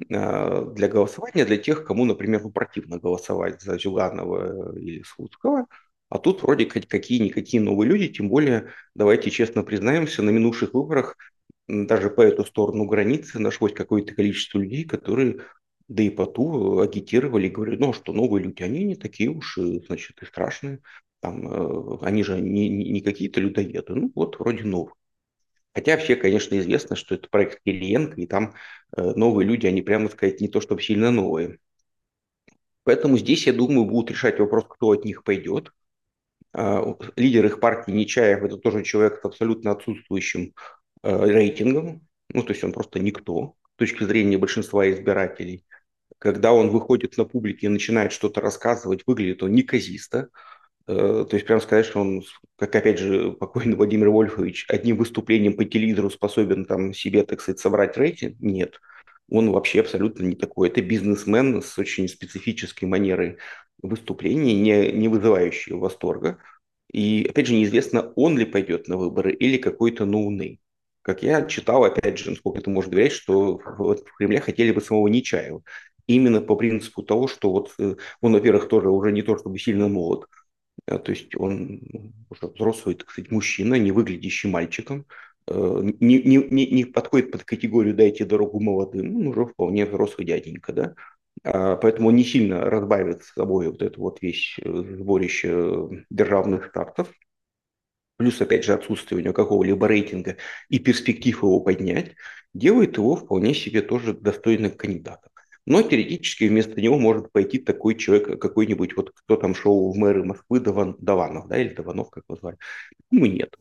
э, 0.09 0.65
для 0.73 0.87
голосования, 0.87 1.45
для 1.45 1.57
тех, 1.57 1.85
кому, 1.85 2.05
например, 2.05 2.41
противно 2.49 2.97
голосовать 2.99 3.61
за 3.61 3.77
Зюганова 3.77 4.75
или 4.77 5.03
Слуцкого– 5.03 5.67
а 6.09 6.17
тут 6.17 6.41
вроде 6.41 6.65
какие-никакие 6.65 7.61
новые 7.61 7.89
люди, 7.89 8.07
тем 8.07 8.29
более, 8.29 8.71
давайте 8.95 9.29
честно 9.29 9.63
признаемся, 9.63 10.23
на 10.23 10.31
минувших 10.31 10.73
выборах 10.73 11.15
даже 11.67 12.09
по 12.09 12.21
эту 12.21 12.43
сторону 12.45 12.85
границы 12.85 13.39
нашлось 13.39 13.73
какое-то 13.73 14.15
количество 14.15 14.57
людей, 14.59 14.85
которые 14.85 15.41
да 15.87 16.03
и 16.03 16.09
по 16.09 16.25
ту 16.25 16.79
агитировали, 16.79 17.49
говорили, 17.49 17.77
ну, 17.77 17.89
а 17.89 17.93
что 17.93 18.13
новые 18.13 18.43
люди, 18.43 18.61
они 18.61 18.83
не 18.83 18.95
такие 18.95 19.29
уж, 19.29 19.57
значит, 19.57 20.21
и 20.21 20.25
страшные, 20.25 20.81
там, 21.19 21.47
э, 21.47 21.97
они 22.01 22.23
же 22.23 22.39
не, 22.39 22.69
не, 22.69 23.01
какие-то 23.01 23.41
людоеды, 23.41 23.95
ну, 23.95 24.11
вот 24.15 24.39
вроде 24.39 24.63
новые. 24.63 24.93
Хотя 25.73 25.97
все, 25.97 26.15
конечно, 26.15 26.57
известно, 26.59 26.95
что 26.95 27.15
это 27.15 27.27
проект 27.29 27.61
Кириенко, 27.63 28.21
и 28.21 28.27
там 28.27 28.53
э, 28.95 29.01
новые 29.15 29.47
люди, 29.47 29.65
они, 29.67 29.81
прямо 29.81 30.09
сказать, 30.09 30.41
не 30.41 30.47
то 30.47 30.61
чтобы 30.61 30.81
сильно 30.81 31.11
новые. 31.11 31.57
Поэтому 32.83 33.17
здесь, 33.17 33.47
я 33.47 33.53
думаю, 33.53 33.85
будут 33.85 34.11
решать 34.11 34.39
вопрос, 34.39 34.65
кто 34.69 34.91
от 34.91 35.05
них 35.05 35.23
пойдет. 35.23 35.73
А, 36.53 36.95
лидер 37.15 37.45
их 37.45 37.59
партии 37.59 37.91
Нечаев– 37.91 38.43
это 38.43 38.57
тоже 38.57 38.83
человек 38.83 39.19
с 39.21 39.25
абсолютно 39.25 39.71
отсутствующим 39.71 40.53
э, 41.03 41.25
рейтингом, 41.25 42.07
ну, 42.33 42.43
то 42.43 42.53
есть 42.53 42.63
он 42.63 42.71
просто 42.71 42.99
никто 42.99 43.55
с 43.75 43.77
точки 43.77 44.03
зрения 44.03 44.37
большинства 44.37 44.89
избирателей. 44.89 45.65
Когда 46.17 46.51
он 46.51 46.69
выходит 46.69 47.17
на 47.17 47.25
публику 47.25 47.65
и 47.65 47.69
начинает 47.69 48.11
что-то 48.11 48.41
рассказывать, 48.41 49.03
выглядит 49.07 49.41
он 49.41 49.53
неказисто. 49.53 50.29
Э, 50.87 51.25
то 51.29 51.35
есть, 51.35 51.45
прямо 51.45 51.61
сказать, 51.61 51.85
что 51.85 52.01
он, 52.01 52.23
как 52.57 52.75
опять 52.75 52.99
же 52.99 53.31
покойный 53.31 53.75
Владимир 53.75 54.09
Вольфович, 54.09 54.65
одним 54.69 54.97
выступлением 54.97 55.55
по 55.55 55.65
телевизору 55.65 56.09
способен 56.09 56.65
там 56.65 56.93
себе, 56.93 57.23
так 57.23 57.41
сказать, 57.41 57.59
собрать 57.59 57.95
рейтинг, 57.97 58.39
нет. 58.39 58.79
Он 59.29 59.51
вообще 59.51 59.81
абсолютно 59.81 60.23
не 60.23 60.35
такой. 60.35 60.69
Это 60.69 60.81
бизнесмен 60.81 61.61
с 61.61 61.77
очень 61.77 62.07
специфической 62.07 62.85
манерой 62.85 63.37
выступления, 63.81 64.53
не, 64.53 64.91
не 64.91 65.07
вызывающие 65.07 65.77
восторга. 65.77 66.39
И, 66.91 67.27
опять 67.29 67.47
же, 67.47 67.53
неизвестно, 67.53 68.11
он 68.15 68.37
ли 68.37 68.45
пойдет 68.45 68.87
на 68.87 68.97
выборы 68.97 69.33
или 69.33 69.57
какой-то 69.57 70.05
ноуней. 70.05 70.59
Как 71.01 71.23
я 71.23 71.43
читал, 71.45 71.83
опять 71.83 72.17
же, 72.17 72.31
насколько 72.31 72.59
это 72.59 72.69
может 72.69 72.91
говорить, 72.91 73.13
что 73.13 73.57
в, 73.57 73.95
в 73.95 74.17
Кремле 74.17 74.41
хотели 74.41 74.71
бы 74.71 74.81
самого 74.81 75.07
Нечаева. 75.07 75.63
Именно 76.07 76.41
по 76.41 76.55
принципу 76.55 77.03
того, 77.03 77.27
что 77.27 77.51
вот 77.51 77.73
э, 77.79 77.95
он, 78.21 78.33
во-первых, 78.33 78.67
тоже 78.67 78.89
уже 78.89 79.11
не 79.11 79.21
то 79.21 79.37
чтобы 79.37 79.59
сильно 79.59 79.87
молод, 79.87 80.25
а, 80.87 80.97
то 80.99 81.11
есть 81.11 81.35
он 81.35 82.13
уже 82.29 82.47
взрослый, 82.47 82.95
так 82.95 83.09
сказать, 83.11 83.31
мужчина, 83.31 83.75
не 83.75 83.91
выглядящий 83.91 84.49
мальчиком, 84.49 85.05
э, 85.47 85.81
не, 85.99 86.21
не, 86.21 86.67
не, 86.67 86.85
подходит 86.85 87.31
под 87.31 87.43
категорию 87.43 87.95
«дайте 87.95 88.25
дорогу 88.25 88.59
молодым», 88.59 89.15
он 89.15 89.27
уже 89.27 89.45
вполне 89.45 89.85
взрослый 89.85 90.25
дяденька, 90.25 90.73
да, 90.73 90.95
поэтому 91.43 92.09
он 92.09 92.15
не 92.15 92.23
сильно 92.23 92.61
разбавит 92.61 93.23
с 93.23 93.33
собой 93.33 93.69
вот 93.69 93.81
эту 93.81 94.01
вот 94.01 94.21
вещь 94.21 94.59
э, 94.59 94.83
сборище 94.97 96.05
державных 96.09 96.65
стартов. 96.67 97.11
Плюс, 98.17 98.41
опять 98.41 98.65
же, 98.65 98.73
отсутствие 98.73 99.19
у 99.19 99.23
него 99.23 99.33
какого-либо 99.33 99.87
рейтинга 99.87 100.37
и 100.67 100.79
перспектив 100.79 101.41
его 101.41 101.61
поднять, 101.61 102.15
делает 102.53 102.97
его 102.97 103.15
вполне 103.15 103.53
себе 103.53 103.81
тоже 103.81 104.13
достойным 104.13 104.71
кандидатом. 104.71 105.31
Но 105.65 105.81
теоретически 105.83 106.45
вместо 106.45 106.81
него 106.81 106.97
может 106.97 107.31
пойти 107.31 107.59
такой 107.59 107.95
человек, 107.95 108.41
какой-нибудь, 108.41 108.95
вот 108.97 109.11
кто 109.11 109.35
там 109.35 109.53
шел 109.53 109.91
в 109.91 109.95
мэры 109.95 110.23
Москвы, 110.23 110.59
Даван, 110.59 110.95
Даванов, 110.99 111.47
да, 111.47 111.61
или 111.61 111.73
Даванов, 111.73 112.09
как 112.09 112.23
его 112.27 112.37
звали. 112.37 112.57
Ну, 113.11 113.25
нет. 113.25 113.55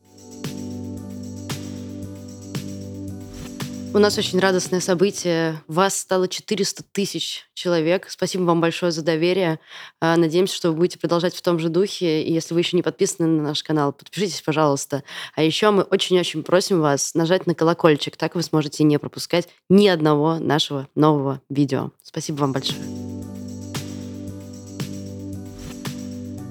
У 3.91 3.97
нас 3.97 4.19
очень 4.19 4.37
радостное 4.37 4.81
событие. 4.81 5.63
Вас 5.67 5.97
стало 5.97 6.27
400 6.27 6.83
тысяч 6.91 7.49
человек. 7.55 8.05
Спасибо 8.07 8.43
вам 8.43 8.61
большое 8.61 8.91
за 8.91 9.01
доверие. 9.01 9.59
А, 9.99 10.15
надеемся, 10.15 10.55
что 10.55 10.69
вы 10.69 10.75
будете 10.75 10.99
продолжать 10.99 11.35
в 11.35 11.41
том 11.41 11.57
же 11.57 11.69
духе. 11.69 12.21
И 12.21 12.31
если 12.31 12.53
вы 12.53 12.59
еще 12.59 12.77
не 12.77 12.83
подписаны 12.83 13.27
на 13.27 13.41
наш 13.41 13.63
канал, 13.63 13.91
подпишитесь, 13.91 14.43
пожалуйста. 14.43 15.03
А 15.35 15.41
еще 15.41 15.71
мы 15.71 15.81
очень-очень 15.81 16.43
просим 16.43 16.81
вас 16.81 17.15
нажать 17.15 17.47
на 17.47 17.55
колокольчик. 17.55 18.15
Так 18.15 18.35
вы 18.35 18.43
сможете 18.43 18.83
не 18.83 18.99
пропускать 18.99 19.49
ни 19.69 19.87
одного 19.87 20.37
нашего 20.37 20.87
нового 20.93 21.41
видео. 21.49 21.89
Спасибо 22.03 22.41
вам 22.41 22.51
большое. 22.53 22.79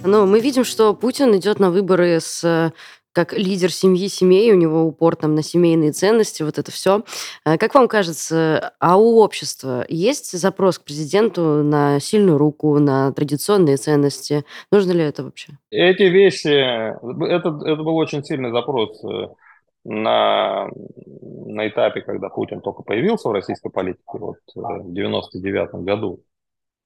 Ну, 0.04 0.26
мы 0.26 0.40
видим, 0.40 0.64
что 0.64 0.94
Путин 0.94 1.36
идет 1.36 1.58
на 1.58 1.70
выборы 1.70 2.18
с 2.20 2.72
как 3.12 3.32
лидер 3.32 3.72
семьи, 3.72 4.08
семей, 4.08 4.52
у 4.52 4.56
него 4.56 4.84
упор 4.84 5.16
там 5.16 5.34
на 5.34 5.42
семейные 5.42 5.92
ценности, 5.92 6.42
вот 6.42 6.58
это 6.58 6.70
все. 6.70 7.02
Э, 7.44 7.58
как 7.58 7.74
вам 7.74 7.88
кажется, 7.88 8.72
а 8.78 8.96
у 8.96 9.18
общества 9.18 9.84
есть 9.88 10.38
запрос 10.38 10.78
к 10.78 10.84
президенту 10.84 11.62
на 11.62 12.00
сильную 12.00 12.38
руку, 12.38 12.78
на 12.78 13.12
традиционные 13.12 13.76
ценности? 13.76 14.44
Нужно 14.70 14.92
ли 14.92 15.02
это 15.02 15.24
вообще? 15.24 15.52
Эти 15.70 16.04
вещи, 16.04 16.48
это, 16.48 17.60
это 17.64 17.82
был 17.82 17.96
очень 17.96 18.22
сильный 18.24 18.52
запрос 18.52 19.02
э, 19.04 19.28
на, 19.84 20.68
на 21.46 21.68
этапе, 21.68 22.02
когда 22.02 22.28
Путин 22.28 22.60
только 22.60 22.82
появился 22.82 23.28
в 23.28 23.32
российской 23.32 23.70
политике, 23.70 24.02
вот 24.12 24.36
э, 24.54 24.60
в 24.60 24.92
99 24.92 25.84
году. 25.84 26.20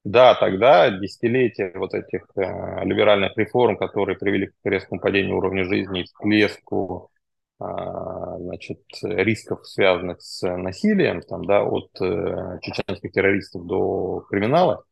Да, 0.04 0.35
тогда 0.35 0.90
десятилетия 0.90 1.73
вот 1.76 1.94
этих 1.94 2.23
э, 2.35 2.85
либеральных 2.85 3.37
реформ, 3.37 3.76
которые 3.76 4.18
привели 4.18 4.49
к 4.49 4.52
резкому 4.64 5.00
падению 5.00 5.37
уровня 5.37 5.64
жизни, 5.64 6.02
всплеску 6.02 7.11
э, 7.61 7.64
значит, 7.64 8.80
рисков, 9.02 9.64
связанных 9.64 10.21
с 10.21 10.42
насилием, 10.56 11.21
там, 11.23 11.44
да, 11.44 11.62
от 11.62 11.90
э, 12.00 12.59
чеченских 12.62 13.12
террористов 13.12 13.64
до 13.66 14.25
криминала, 14.28 14.82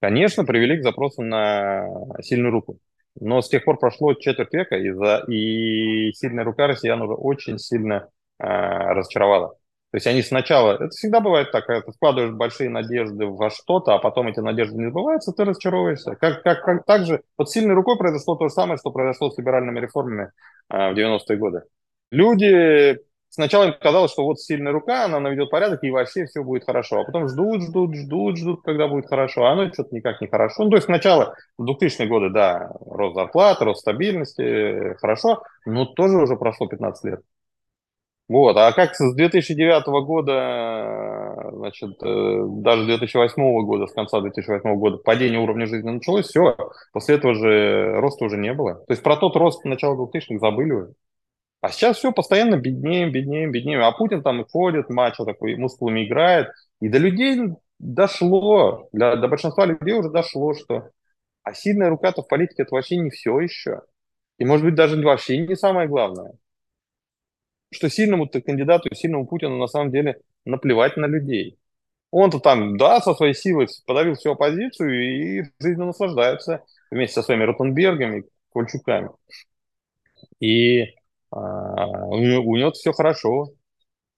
конечно, 0.00 0.44
привели 0.44 0.78
к 0.78 0.84
запросу 0.84 1.22
на 1.22 1.86
сильную 2.22 2.52
руку. 2.52 2.78
Но 3.20 3.42
с 3.42 3.48
тех 3.48 3.64
пор 3.64 3.78
прошло 3.78 4.14
четверть 4.14 4.52
века, 4.54 4.76
и, 4.76 4.90
за, 4.90 5.24
и 5.28 6.12
сильная 6.14 6.44
рука 6.44 6.66
россиян 6.66 7.02
уже 7.02 7.14
очень 7.14 7.58
сильно 7.58 8.08
э, 8.38 8.44
разочаровала. 8.46 9.56
То 9.94 9.98
есть 9.98 10.08
они 10.08 10.22
сначала, 10.22 10.72
это 10.72 10.88
всегда 10.88 11.20
бывает 11.20 11.52
так, 11.52 11.66
когда 11.66 11.80
ты 11.80 11.92
вкладываешь 11.92 12.34
большие 12.34 12.68
надежды 12.68 13.26
во 13.26 13.48
что-то, 13.48 13.94
а 13.94 14.00
потом 14.00 14.26
эти 14.26 14.40
надежды 14.40 14.76
не 14.76 14.90
сбываются, 14.90 15.30
ты 15.30 15.44
разочаровываешься. 15.44 16.16
Как, 16.16 16.42
как, 16.42 16.64
как, 16.64 16.84
так 16.84 17.06
же, 17.06 17.22
вот 17.38 17.48
сильной 17.48 17.76
рукой 17.76 17.96
произошло 17.96 18.34
то 18.34 18.48
же 18.48 18.52
самое, 18.52 18.76
что 18.76 18.90
произошло 18.90 19.30
с 19.30 19.38
либеральными 19.38 19.78
реформами 19.78 20.32
э, 20.68 20.90
в 20.90 20.96
90-е 20.98 21.36
годы. 21.36 21.62
Люди, 22.10 22.98
сначала 23.28 23.66
им 23.66 23.74
казалось, 23.80 24.10
что 24.10 24.24
вот 24.24 24.40
сильная 24.40 24.72
рука, 24.72 25.04
она 25.04 25.20
наведет 25.20 25.50
порядок, 25.50 25.84
и 25.84 25.92
вообще 25.92 26.26
все 26.26 26.42
будет 26.42 26.64
хорошо. 26.64 27.02
А 27.02 27.04
потом 27.04 27.28
ждут, 27.28 27.62
ждут, 27.62 27.94
ждут, 27.94 28.36
ждут, 28.36 28.62
когда 28.64 28.88
будет 28.88 29.06
хорошо, 29.06 29.44
а 29.44 29.52
оно 29.52 29.72
что-то 29.72 29.94
никак 29.94 30.20
не 30.20 30.26
хорошо. 30.26 30.64
Ну, 30.64 30.70
то 30.70 30.76
есть 30.76 30.86
сначала, 30.86 31.36
в 31.56 31.70
2000-е 31.70 32.08
годы, 32.08 32.30
да, 32.30 32.72
рост 32.84 33.14
зарплаты, 33.14 33.64
рост 33.64 33.82
стабильности, 33.82 34.96
хорошо, 35.00 35.44
но 35.64 35.84
тоже 35.84 36.16
уже 36.16 36.34
прошло 36.34 36.66
15 36.66 37.04
лет. 37.04 37.20
Вот, 38.26 38.56
а 38.56 38.72
как 38.72 38.94
с 38.94 39.14
2009 39.14 39.86
года, 40.06 41.50
значит, 41.52 42.02
э, 42.02 42.44
даже 42.62 42.86
2008 42.86 43.64
года, 43.66 43.86
с 43.86 43.92
конца 43.92 44.20
2008 44.22 44.76
года 44.76 44.96
падение 44.96 45.38
уровня 45.38 45.66
жизни 45.66 45.90
началось, 45.90 46.28
все, 46.28 46.56
после 46.94 47.16
этого 47.16 47.34
же 47.34 48.00
роста 48.00 48.24
уже 48.24 48.38
не 48.38 48.54
было. 48.54 48.76
То 48.76 48.92
есть 48.92 49.02
про 49.02 49.16
тот 49.18 49.36
рост 49.36 49.62
начала 49.66 49.94
2000-х 49.94 50.38
забыли 50.38 50.72
уже. 50.72 50.94
А 51.60 51.68
сейчас 51.70 51.98
все, 51.98 52.12
постоянно 52.12 52.56
беднеем, 52.56 53.12
беднеем, 53.12 53.50
беднеем. 53.50 53.82
А 53.82 53.92
Путин 53.92 54.22
там 54.22 54.44
ходит, 54.46 54.88
мачо 54.88 55.24
такой, 55.26 55.56
мускулами 55.56 56.06
играет. 56.06 56.48
И 56.80 56.88
до 56.88 56.98
людей 56.98 57.40
дошло, 57.78 58.88
для, 58.92 59.16
до 59.16 59.28
большинства 59.28 59.66
людей 59.66 59.94
уже 59.94 60.10
дошло, 60.10 60.54
что 60.54 60.90
а 61.42 61.52
сильная 61.52 61.90
рука-то 61.90 62.22
в 62.22 62.28
политике 62.28 62.62
это 62.62 62.74
вообще 62.74 62.96
не 62.96 63.10
все 63.10 63.38
еще. 63.40 63.82
И 64.38 64.46
может 64.46 64.64
быть 64.64 64.74
даже 64.74 65.00
вообще 65.02 65.38
не 65.46 65.56
самое 65.56 65.88
главное 65.88 66.32
что 67.74 67.90
сильному 67.90 68.28
кандидату, 68.28 68.94
сильному 68.94 69.26
Путину 69.26 69.58
на 69.58 69.66
самом 69.66 69.90
деле 69.90 70.20
наплевать 70.44 70.96
на 70.96 71.06
людей. 71.06 71.58
Он-то 72.10 72.38
там, 72.38 72.76
да, 72.76 73.00
со 73.00 73.14
своей 73.14 73.34
силой 73.34 73.66
подавил 73.86 74.14
всю 74.14 74.32
оппозицию 74.32 75.40
и 75.40 75.42
жизненно 75.58 75.86
наслаждается 75.86 76.64
вместе 76.90 77.14
со 77.14 77.22
своими 77.22 77.44
Ротенбергами, 77.44 78.24
Кольчуками. 78.50 79.10
И 80.40 80.94
а, 81.30 82.06
у, 82.06 82.18
него, 82.18 82.44
у 82.44 82.56
него 82.56 82.70
все 82.72 82.92
хорошо. 82.92 83.48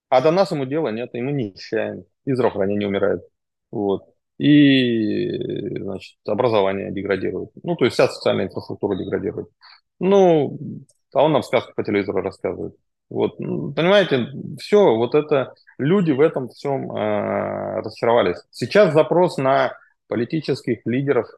А 0.09 0.21
до 0.21 0.31
нас 0.31 0.51
ему 0.53 0.67
дела 0.67 0.89
нет, 0.91 1.15
ему 1.15 1.31
не 1.31 1.53
несчастен. 1.53 2.05
И 2.27 2.33
здравоохранение 2.35 2.89
умирает. 2.89 3.23
Вот. 3.71 4.05
И, 4.39 5.79
значит, 5.79 6.19
образование 6.27 6.93
деградирует. 6.93 7.51
Ну, 7.63 7.77
то 7.77 7.87
есть 7.87 7.95
вся 7.95 8.09
социальная 8.09 8.47
инфраструктура 8.47 8.97
деградирует. 8.97 9.49
Ну, 9.99 10.59
а 11.15 11.23
он 11.25 11.33
нам 11.33 11.43
сказки 11.43 11.73
по 11.75 11.83
телевизору 11.83 12.21
рассказывает. 12.21 12.77
Вот, 13.09 13.37
понимаете, 13.39 14.29
все, 14.59 14.97
вот 14.97 15.15
это 15.15 15.55
люди 15.79 16.11
в 16.11 16.21
этом 16.21 16.49
всем 16.49 16.91
э, 16.91 17.81
разочаровались. 17.81 18.39
Сейчас 18.51 18.93
запрос 18.93 19.37
на 19.37 19.77
политических 20.09 20.81
лидеров, 20.85 21.29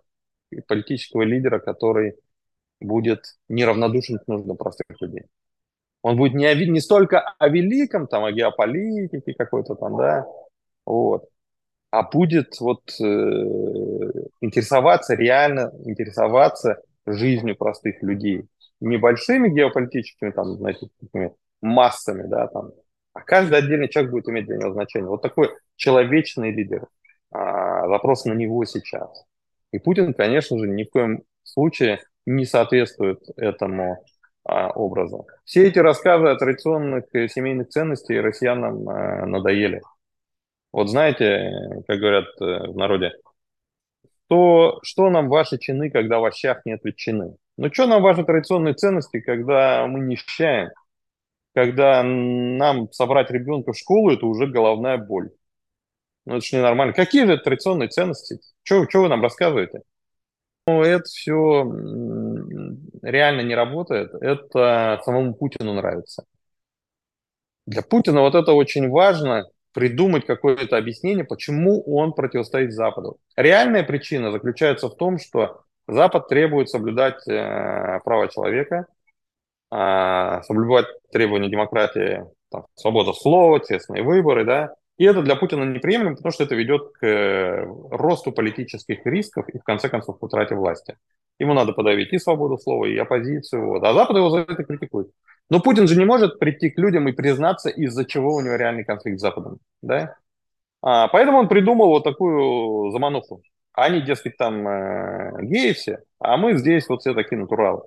политического 0.66 1.22
лидера, 1.22 1.58
который 1.58 2.14
будет 2.80 3.36
неравнодушен 3.48 4.18
к 4.18 4.26
нуждам 4.28 4.56
простых 4.56 4.86
людей. 5.00 5.24
Он 6.02 6.16
будет 6.16 6.34
не, 6.34 6.46
о, 6.46 6.54
не 6.54 6.80
столько 6.80 7.20
о 7.20 7.48
великом, 7.48 8.06
там, 8.06 8.24
о 8.24 8.32
геополитике 8.32 9.34
какой-то 9.34 9.74
там, 9.74 9.96
да, 9.96 10.26
вот, 10.86 11.28
а 11.90 12.02
будет 12.02 12.58
вот 12.60 12.82
э, 13.00 13.04
интересоваться, 14.40 15.14
реально 15.14 15.72
интересоваться 15.84 16.80
жизнью 17.06 17.56
простых 17.56 18.02
людей. 18.02 18.46
Небольшими 18.80 19.48
геополитическими, 19.48 20.30
там, 20.30 20.56
знаете, 20.56 20.88
массами, 21.60 22.26
да, 22.26 22.46
там, 22.48 22.72
а 23.12 23.20
каждый 23.20 23.58
отдельный 23.58 23.88
человек 23.88 24.12
будет 24.12 24.28
иметь 24.28 24.46
для 24.46 24.58
него 24.58 24.72
значение. 24.72 25.08
Вот 25.08 25.22
такой 25.22 25.50
человечный 25.76 26.52
лидер. 26.52 26.86
А, 27.30 27.88
запрос 27.88 28.24
на 28.24 28.32
него 28.32 28.64
сейчас. 28.64 29.24
И 29.72 29.78
Путин, 29.78 30.14
конечно 30.14 30.58
же, 30.58 30.68
ни 30.68 30.84
в 30.84 30.90
коем 30.90 31.22
случае 31.42 32.00
не 32.26 32.44
соответствует 32.44 33.20
этому 33.36 34.04
а, 34.44 34.70
образу. 34.70 35.26
Все 35.44 35.66
эти 35.66 35.78
рассказы 35.78 36.28
о 36.28 36.36
традиционных 36.36 37.04
семейных 37.12 37.68
ценностях 37.68 38.22
россиянам 38.22 38.88
а, 38.88 39.26
надоели. 39.26 39.82
Вот 40.72 40.88
знаете, 40.88 41.82
как 41.86 41.98
говорят 41.98 42.26
э, 42.40 42.68
в 42.68 42.76
народе, 42.76 43.12
то 44.28 44.78
что 44.82 45.08
нам 45.08 45.28
ваши 45.28 45.58
чины, 45.58 45.90
когда 45.90 46.16
в 46.16 46.20
овощах 46.20 46.64
нет 46.66 46.84
ветчины? 46.84 47.36
Ну 47.56 47.72
что 47.72 47.86
нам 47.86 48.02
ваши 48.02 48.22
традиционные 48.22 48.74
ценности, 48.74 49.20
когда 49.20 49.86
мы 49.86 50.00
нищаем? 50.00 50.68
Когда 51.58 52.04
нам 52.04 52.92
собрать 52.92 53.32
ребенка 53.32 53.72
в 53.72 53.76
школу, 53.76 54.12
это 54.12 54.26
уже 54.26 54.46
головная 54.46 54.96
боль. 54.96 55.30
Ну, 56.24 56.36
это 56.36 56.46
же 56.46 56.56
ненормально. 56.56 56.94
Какие 56.94 57.26
же 57.26 57.36
традиционные 57.36 57.88
ценности? 57.88 58.38
Что 58.62 58.86
вы 58.94 59.08
нам 59.08 59.24
рассказываете? 59.24 59.82
Ну, 60.68 60.82
это 60.82 61.02
все 61.02 61.64
реально 63.02 63.40
не 63.40 63.56
работает. 63.56 64.14
Это 64.20 65.00
самому 65.04 65.34
Путину 65.34 65.74
нравится. 65.74 66.26
Для 67.66 67.82
Путина 67.82 68.20
вот 68.20 68.36
это 68.36 68.52
очень 68.52 68.88
важно, 68.88 69.48
придумать 69.74 70.26
какое-то 70.26 70.76
объяснение, 70.76 71.24
почему 71.24 71.82
он 71.92 72.12
противостоит 72.12 72.72
Западу. 72.72 73.18
Реальная 73.34 73.82
причина 73.82 74.30
заключается 74.30 74.88
в 74.88 74.96
том, 74.96 75.18
что 75.18 75.62
Запад 75.88 76.28
требует 76.28 76.68
соблюдать 76.68 77.26
э, 77.26 77.98
права 78.04 78.28
человека– 78.28 78.86
соблюдать 79.70 80.86
требования 81.12 81.50
демократии, 81.50 82.24
там, 82.50 82.66
свобода 82.74 83.12
слова, 83.12 83.60
честные 83.60 84.02
выборы, 84.02 84.44
да, 84.44 84.74
и 84.98 85.04
это 85.04 85.22
для 85.22 85.36
Путина 85.36 85.62
неприемлемо, 85.62 86.16
потому 86.16 86.32
что 86.32 86.42
это 86.42 86.56
ведет 86.56 86.90
к 86.92 87.06
э, 87.06 87.64
росту 87.90 88.32
политических 88.32 89.06
рисков 89.06 89.48
и, 89.48 89.58
в 89.58 89.62
конце 89.62 89.88
концов, 89.88 90.18
к 90.18 90.22
утрате 90.22 90.56
власти. 90.56 90.96
Ему 91.38 91.54
надо 91.54 91.72
подавить 91.72 92.12
и 92.12 92.18
свободу 92.18 92.58
слова, 92.58 92.84
и 92.84 92.98
оппозицию, 92.98 93.68
вот. 93.68 93.84
а 93.84 93.94
Запад 93.94 94.16
его 94.16 94.28
за 94.30 94.40
это 94.40 94.64
критикует. 94.64 95.10
Но 95.50 95.60
Путин 95.60 95.86
же 95.86 95.96
не 95.96 96.04
может 96.04 96.40
прийти 96.40 96.70
к 96.70 96.78
людям 96.78 97.06
и 97.06 97.12
признаться, 97.12 97.68
из-за 97.68 98.04
чего 98.04 98.34
у 98.34 98.40
него 98.40 98.56
реальный 98.56 98.84
конфликт 98.84 99.20
с 99.20 99.22
Западом. 99.22 99.58
Да? 99.82 100.16
А, 100.82 101.06
поэтому 101.08 101.38
он 101.38 101.48
придумал 101.48 101.90
вот 101.90 102.02
такую 102.02 102.90
замануху. 102.90 103.42
Они, 103.74 104.00
дескать, 104.00 104.36
там 104.36 104.66
э, 104.66 105.42
геи 105.42 105.74
все, 105.74 106.00
а 106.18 106.36
мы 106.36 106.54
здесь 106.54 106.88
вот 106.88 107.02
все 107.02 107.14
такие 107.14 107.40
натуралы. 107.40 107.82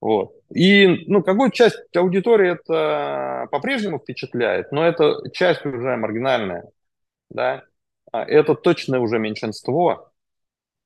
Вот. 0.00 0.32
И, 0.54 1.04
ну, 1.08 1.22
какую 1.22 1.50
часть 1.50 1.78
аудитории 1.96 2.52
это 2.52 3.48
по-прежнему 3.50 3.98
впечатляет, 3.98 4.70
но 4.70 4.86
это 4.86 5.20
часть 5.32 5.66
уже 5.66 5.96
маргинальная, 5.96 6.70
да. 7.30 7.64
а, 8.12 8.24
это 8.24 8.54
точно 8.54 9.00
уже 9.00 9.18
меньшинство, 9.18 10.10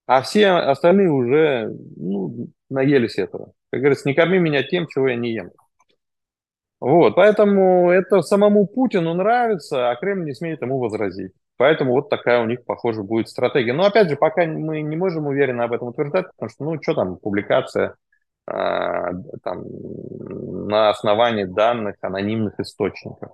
а 0.07 0.23
все 0.23 0.49
остальные 0.49 1.11
уже 1.11 1.71
ну, 1.97 2.49
наелись 2.71 3.19
этого. 3.19 3.53
Как 3.71 3.81
говорится, 3.81 4.09
не 4.09 4.15
корми 4.15 4.39
меня 4.39 4.63
тем, 4.63 4.87
чего 4.89 5.09
я 5.09 5.17
не 5.17 5.33
ем. 5.33 5.51
Вот, 6.81 7.15
поэтому 7.15 7.91
это 7.91 8.23
самому 8.23 8.67
Путину 8.67 9.15
нравится, 9.15 9.91
а 9.91 9.97
Кремль 9.97 10.25
не 10.25 10.35
смеет 10.35 10.63
ему 10.63 10.79
возразить. 10.79 11.33
Поэтому 11.57 11.93
вот 11.93 12.11
такая 12.11 12.43
у 12.43 12.47
них, 12.47 12.65
похоже, 12.65 13.05
будет 13.05 13.29
стратегия. 13.29 13.73
Но 13.73 13.85
опять 13.85 14.09
же, 14.09 14.17
пока 14.17 14.45
мы 14.47 14.81
не 14.81 14.97
можем 14.97 15.29
уверенно 15.29 15.63
об 15.63 15.73
этом 15.73 15.89
утверждать, 15.89 16.27
потому 16.33 16.49
что, 16.49 16.65
ну, 16.65 16.83
что 16.83 16.95
там, 16.95 17.17
публикация 17.19 17.95
там, 19.43 19.65
на 20.69 20.91
основании 20.91 21.45
данных 21.45 21.97
анонимных 22.01 22.59
источников. 22.61 23.33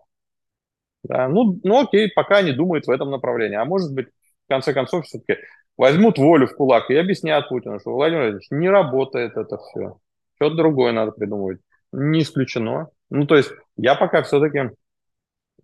Да, 1.03 1.29
ну, 1.29 1.59
ну, 1.63 1.81
окей, 1.81 2.11
пока 2.15 2.39
они 2.39 2.53
думают 2.53 2.87
в 2.87 2.91
этом 2.91 3.11
направлении. 3.11 3.57
А 3.57 3.65
может 3.65 3.93
быть, 3.95 4.09
в 4.09 4.49
конце 4.49 4.73
концов, 4.73 5.07
все-таки 5.07 5.41
возьмут 5.77 6.19
волю 6.19 6.47
в 6.47 6.55
кулак 6.55 6.91
и 6.91 6.97
объяснят 6.97 7.49
Путину, 7.49 7.81
что 7.81 7.93
Владимир 7.93 8.23
Владимирович, 8.23 8.51
не 8.51 8.69
работает 8.69 9.37
это 9.37 9.59
все. 9.59 9.99
Что-то 10.37 10.57
другое 10.57 10.93
надо 10.93 11.13
придумывать. 11.13 11.61
Не 11.93 12.21
исключено. 12.21 12.89
Ну, 13.11 13.27
то 13.27 13.37
есть 13.37 13.51
я 13.77 13.95
пока 13.95 14.23
все-таки 14.23 14.71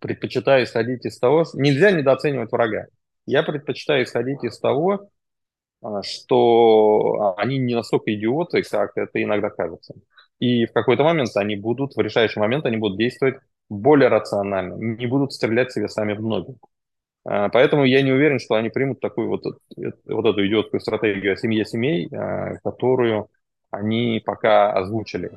предпочитаю 0.01 0.65
исходить 0.65 1.05
из 1.05 1.19
того, 1.19 1.45
нельзя 1.55 1.91
недооценивать 1.91 2.53
врага. 2.53 2.87
Я 3.27 3.43
предпочитаю 3.43 4.05
исходить 4.05 4.43
из 4.45 4.59
того, 4.59 4.93
а, 4.95 5.07
что 6.03 7.35
они 7.37 7.59
не 7.59 7.75
настолько 7.75 8.15
идиоты, 8.15 8.63
как 8.63 8.97
это 8.97 9.23
иногда 9.23 9.51
кажется. 9.51 9.95
И 10.41 10.67
в 10.67 10.73
какой-то 10.73 11.05
момент 11.05 11.31
они 11.37 11.57
будут, 11.57 11.95
в 11.95 12.01
решающий 12.01 12.41
момент 12.41 12.67
они 12.67 12.77
будут 12.77 12.99
действовать 12.99 13.37
более 13.69 14.09
рационально, 14.09 14.75
не 14.75 15.07
будут 15.07 15.33
стрелять 15.33 15.73
себе 15.73 15.89
сами 15.89 16.13
в 16.15 16.21
ноги. 16.21 16.55
А, 17.25 17.49
поэтому 17.49 17.85
я 17.85 18.03
не 18.03 18.13
уверен, 18.13 18.39
что 18.39 18.55
они 18.55 18.69
примут 18.69 19.01
такую 19.01 19.29
вот, 19.29 19.45
вот 19.45 20.27
эту 20.27 20.47
идиотскую 20.47 20.81
стратегию 20.81 21.33
о 21.33 21.37
семье 21.37 21.65
семей, 21.65 22.09
а, 22.13 22.57
которую 22.63 23.29
они 23.71 24.23
пока 24.25 24.73
озвучили 24.73 25.31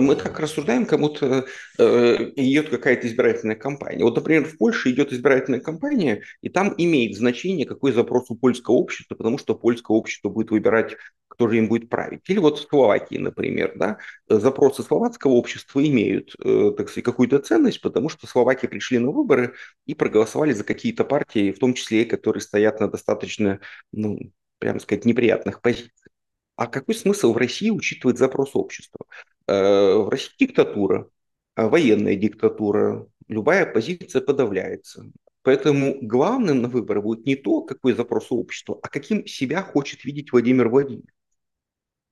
мы 0.00 0.16
так 0.16 0.38
рассуждаем, 0.38 0.86
кому-то 0.86 1.46
э, 1.78 2.32
идет 2.36 2.68
какая-то 2.68 3.06
избирательная 3.06 3.56
кампания. 3.56 4.04
Вот, 4.04 4.16
например, 4.16 4.44
в 4.44 4.56
Польше 4.58 4.90
идет 4.90 5.12
избирательная 5.12 5.60
кампания, 5.60 6.22
и 6.42 6.48
там 6.48 6.74
имеет 6.76 7.16
значение, 7.16 7.66
какой 7.66 7.92
запрос 7.92 8.30
у 8.30 8.36
польского 8.36 8.74
общества, 8.74 9.14
потому 9.14 9.38
что 9.38 9.54
польское 9.54 9.96
общество 9.96 10.28
будет 10.28 10.50
выбирать, 10.50 10.96
кто 11.28 11.48
же 11.48 11.58
им 11.58 11.68
будет 11.68 11.88
править. 11.88 12.22
Или 12.28 12.38
вот 12.38 12.58
в 12.58 12.68
Словакии, 12.68 13.16
например, 13.16 13.72
да, 13.76 13.98
запросы 14.28 14.82
словацкого 14.82 15.32
общества 15.32 15.86
имеют, 15.86 16.34
э, 16.42 16.72
так 16.76 16.88
сказать, 16.88 17.04
какую-то 17.04 17.38
ценность, 17.38 17.80
потому 17.80 18.08
что 18.08 18.26
словаки 18.26 18.66
пришли 18.66 18.98
на 18.98 19.10
выборы 19.10 19.54
и 19.84 19.94
проголосовали 19.94 20.52
за 20.52 20.64
какие-то 20.64 21.04
партии, 21.04 21.52
в 21.52 21.58
том 21.58 21.74
числе, 21.74 22.04
которые 22.04 22.40
стоят 22.40 22.80
на 22.80 22.88
достаточно, 22.88 23.60
ну, 23.92 24.32
прямо 24.58 24.80
сказать, 24.80 25.04
неприятных 25.04 25.60
позициях. 25.60 25.92
А 26.56 26.66
какой 26.66 26.94
смысл 26.94 27.34
в 27.34 27.36
России 27.36 27.70
учитывать 27.70 28.18
запрос 28.18 28.50
общества? 28.54 29.04
Э, 29.46 29.94
в 29.94 30.08
России 30.08 30.32
диктатура, 30.38 31.08
э, 31.56 31.66
военная 31.68 32.16
диктатура, 32.16 33.06
любая 33.28 33.66
позиция 33.66 34.20
подавляется. 34.20 35.10
Поэтому 35.42 35.98
главным 36.02 36.62
на 36.62 36.68
выборы 36.68 37.00
будет 37.00 37.26
не 37.26 37.36
то, 37.36 37.62
какой 37.62 37.94
запрос 37.94 38.26
общества, 38.30 38.78
а 38.82 38.88
каким 38.88 39.26
себя 39.26 39.62
хочет 39.62 40.04
видеть 40.04 40.32
Владимир 40.32 40.68
Владимирович. 40.68 41.10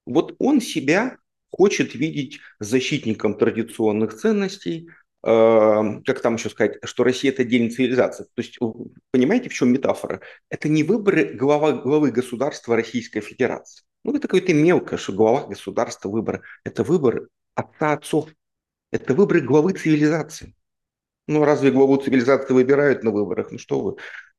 Вот 0.07 0.37
он 0.39 0.61
себя 0.61 1.19
хочет 1.51 1.95
видеть 1.95 2.39
защитником 2.61 3.37
традиционных 3.37 4.15
ценностей, 4.15 4.89
э, 5.25 5.31
как 6.07 6.21
там 6.21 6.37
еще 6.37 6.51
сказать, 6.51 6.79
что 6.85 7.03
Россия 7.03 7.33
это 7.33 7.43
отдельная 7.43 7.71
цивилизация. 7.71 8.27
То 8.27 8.43
есть, 8.43 8.59
понимаете, 9.11 9.49
в 9.49 9.55
чем 9.55 9.73
метафора? 9.73 10.21
Это 10.51 10.69
не 10.69 10.85
выборы 10.85 11.35
глава, 11.35 11.73
главы 11.73 12.13
государства 12.13 12.77
Российской 12.77 13.21
Федерации. 13.21 13.85
Ну, 14.05 14.13
это 14.13 14.29
какое-то 14.29 14.53
мелкое, 14.53 14.99
что 14.99 15.13
глава 15.13 15.47
государства 15.47 16.09
выбор. 16.09 16.43
Это 16.63 16.85
выбор 16.85 17.29
отца 17.55 17.93
отцов. 17.93 18.31
Это 18.93 19.15
выборы 19.15 19.41
главы 19.41 19.73
цивилизации. 19.73 20.55
Ну, 21.27 21.45
разве 21.45 21.71
главу 21.71 21.97
цивилизации 21.97 22.53
выбирают 22.53 23.03
на 23.03 23.11
выборах? 23.11 23.51
Ну, 23.51 23.59
что 23.59 23.81
вы. 23.81 23.97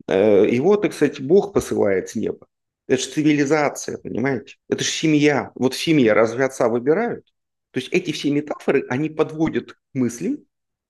Э, 0.07 0.47
его, 0.47 0.77
так 0.77 0.93
сказать, 0.93 1.19
Бог 1.19 1.51
посылает 1.51 2.09
с 2.09 2.15
неба. 2.15 2.45
Это 2.87 3.01
же 3.01 3.09
цивилизация, 3.09 3.97
понимаете? 3.97 4.57
Это 4.69 4.83
же 4.83 4.89
семья. 4.91 5.51
Вот 5.55 5.73
в 5.73 5.81
семье 5.81 6.13
разве 6.13 6.45
отца 6.45 6.69
выбирают? 6.69 7.25
То 7.71 7.79
есть 7.79 7.91
эти 7.91 8.11
все 8.11 8.29
метафоры, 8.31 8.85
они 8.87 9.09
подводят 9.09 9.73
к 9.73 9.77
мысли, 9.93 10.45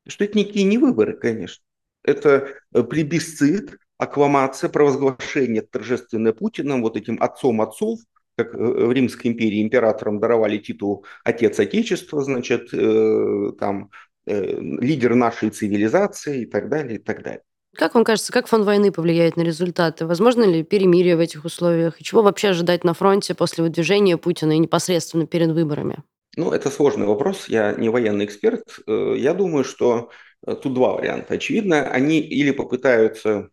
что 0.06 0.26
это 0.26 0.38
никакие 0.38 0.66
не 0.66 0.78
выборы, 0.78 1.18
конечно. 1.18 1.64
Это 2.04 2.54
э, 2.74 2.84
плебисцит, 2.84 3.78
аккламация, 3.98 4.70
провозглашение 4.70 5.62
торжественное 5.62 6.34
Путиным, 6.34 6.82
вот 6.82 6.98
этим 6.98 7.18
отцом 7.24 7.62
отцов, 7.62 8.02
как 8.36 8.54
э, 8.54 8.58
в 8.58 8.92
Римской 8.92 9.32
империи 9.32 9.62
императорам 9.62 10.20
даровали 10.20 10.58
титул 10.58 11.06
«Отец 11.24 11.60
Отечества», 11.60 12.24
значит, 12.24 12.74
э, 12.74 13.52
там, 13.60 13.92
э, 14.26 14.60
лидер 14.60 15.16
нашей 15.16 15.50
цивилизации 15.50 16.42
и 16.42 16.46
так 16.46 16.70
далее, 16.70 16.96
и 16.96 17.02
так 17.02 17.24
далее. 17.24 17.42
Как 17.74 17.94
вам 17.94 18.06
кажется, 18.06 18.32
как 18.32 18.48
фон 18.48 18.64
войны 18.64 18.92
повлияет 18.92 19.36
на 19.36 19.42
результаты? 19.42 20.06
Возможно 20.06 20.44
ли 20.44 20.64
перемирие 20.64 21.18
в 21.18 21.20
этих 21.20 21.44
условиях? 21.44 22.00
И 22.00 22.04
чего 22.04 22.22
вообще 22.22 22.50
ожидать 22.50 22.86
на 22.86 22.94
фронте 22.94 23.36
после 23.36 23.64
выдвижения 23.66 24.16
Путина 24.16 24.54
и 24.54 24.60
непосредственно 24.60 25.28
перед 25.28 25.52
выборами? 25.52 25.98
Ну, 26.38 26.52
это 26.52 26.70
сложный 26.70 27.06
вопрос. 27.06 27.50
Я 27.50 27.74
не 27.74 27.90
военный 27.90 28.24
эксперт. 28.26 28.64
Я 28.88 29.34
думаю, 29.34 29.66
что 29.66 30.10
тут 30.46 30.74
два 30.74 30.94
варианта. 30.94 31.34
Очевидно, 31.34 31.90
они 31.90 32.22
или 32.22 32.52
попытаются 32.52 33.50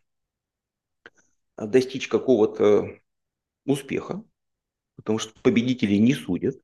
достичь 1.56 2.06
какого-то 2.06 2.90
успеха, 3.66 4.22
потому 5.02 5.18
что 5.18 5.32
победителей 5.42 5.98
не 5.98 6.14
судят. 6.14 6.56